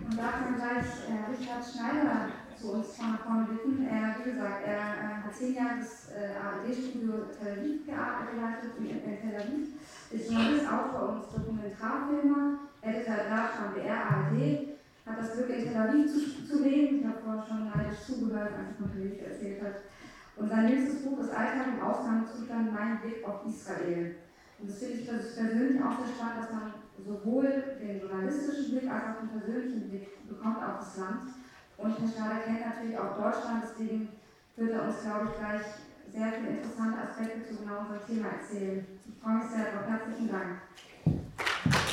Und 0.05 0.17
darf 0.17 0.33
dann 0.43 0.55
gleich 0.55 0.85
äh, 1.09 1.31
Richard 1.31 1.65
Schneider 1.65 2.29
zu 2.55 2.73
uns 2.73 2.95
von 2.95 3.17
vorne 3.25 3.47
bitten. 3.47 3.87
Er, 3.87 4.15
wie 4.19 4.29
gesagt, 4.29 4.67
er 4.67 4.77
äh, 4.77 5.23
hat 5.25 5.35
zehn 5.35 5.55
Jahre 5.55 5.79
das 5.79 6.11
äh, 6.11 6.37
ARD-Studio 6.37 7.25
Tel 7.41 7.51
Aviv 7.51 7.85
geleitet 7.85 8.71
in, 8.77 8.85
in 8.85 9.21
Tel 9.21 9.41
Aviv, 9.41 9.69
ist 10.11 10.31
Journalist, 10.31 10.67
Autor 10.67 11.09
und 11.09 11.23
Dokumentarfilmer, 11.33 12.59
Editor 12.81 13.15
Draft 13.27 13.59
am 13.59 13.73
BR 13.73 14.05
ARD, 14.05 14.64
hat 15.05 15.19
das 15.19 15.33
Glück, 15.33 15.49
in 15.49 15.63
Tel 15.65 15.77
Aviv 15.77 16.11
zu, 16.11 16.45
zu 16.45 16.63
leben. 16.63 16.99
Ich 16.99 17.05
habe 17.05 17.19
vorher 17.23 17.45
schon 17.47 17.65
neidisch 17.65 18.01
zugehört, 18.05 18.51
als 18.57 18.77
Tel 18.77 18.85
Aviv 18.85 19.21
erzählt 19.21 19.61
hat. 19.61 19.75
Und 20.35 20.49
sein 20.49 20.69
jüngstes 20.69 21.03
Buch 21.03 21.19
ist 21.19 21.29
Alltag 21.29 21.67
im 21.67 21.81
Ausnahmezustand, 21.81 22.73
mein 22.73 22.99
Blick 23.01 23.25
auf 23.27 23.45
Israel. 23.45 24.15
Und 24.59 24.69
das 24.69 24.79
finde 24.79 24.95
ich 24.95 25.07
persönlich 25.07 25.81
auch 25.81 25.97
sehr 25.99 26.13
spannend, 26.15 26.43
dass 26.43 26.51
man 26.51 26.73
sowohl 27.05 27.63
den 27.79 27.99
journalistischen 27.99 28.71
Blick 28.71 28.89
als 28.89 29.03
auch 29.03 29.19
den 29.19 29.29
persönlichen 29.29 29.89
Blick 29.89 30.27
bekommt 30.27 30.57
auf 30.57 30.79
das 30.79 30.97
Land. 30.97 31.21
Und 31.77 31.99
Herr 31.99 32.07
Schneider 32.07 32.39
kennt 32.41 32.65
natürlich 32.65 32.97
auch 32.97 33.15
Deutschland, 33.17 33.63
deswegen 33.63 34.09
wird 34.55 34.71
er 34.71 34.87
uns, 34.87 35.01
glaube 35.01 35.29
ich, 35.31 35.39
gleich 35.39 35.61
sehr 36.11 36.31
viele 36.31 36.57
interessante 36.57 36.97
Aspekte 37.01 37.43
zu 37.43 37.61
genau 37.61 37.79
unserem 37.81 38.05
Thema 38.07 38.27
erzählen. 38.39 38.85
Ich 39.05 39.21
freue 39.21 39.35
mich 39.35 39.47
sehr 39.47 39.65
darauf. 39.65 39.87
Herzlichen 39.89 40.29
Dank. 40.29 41.84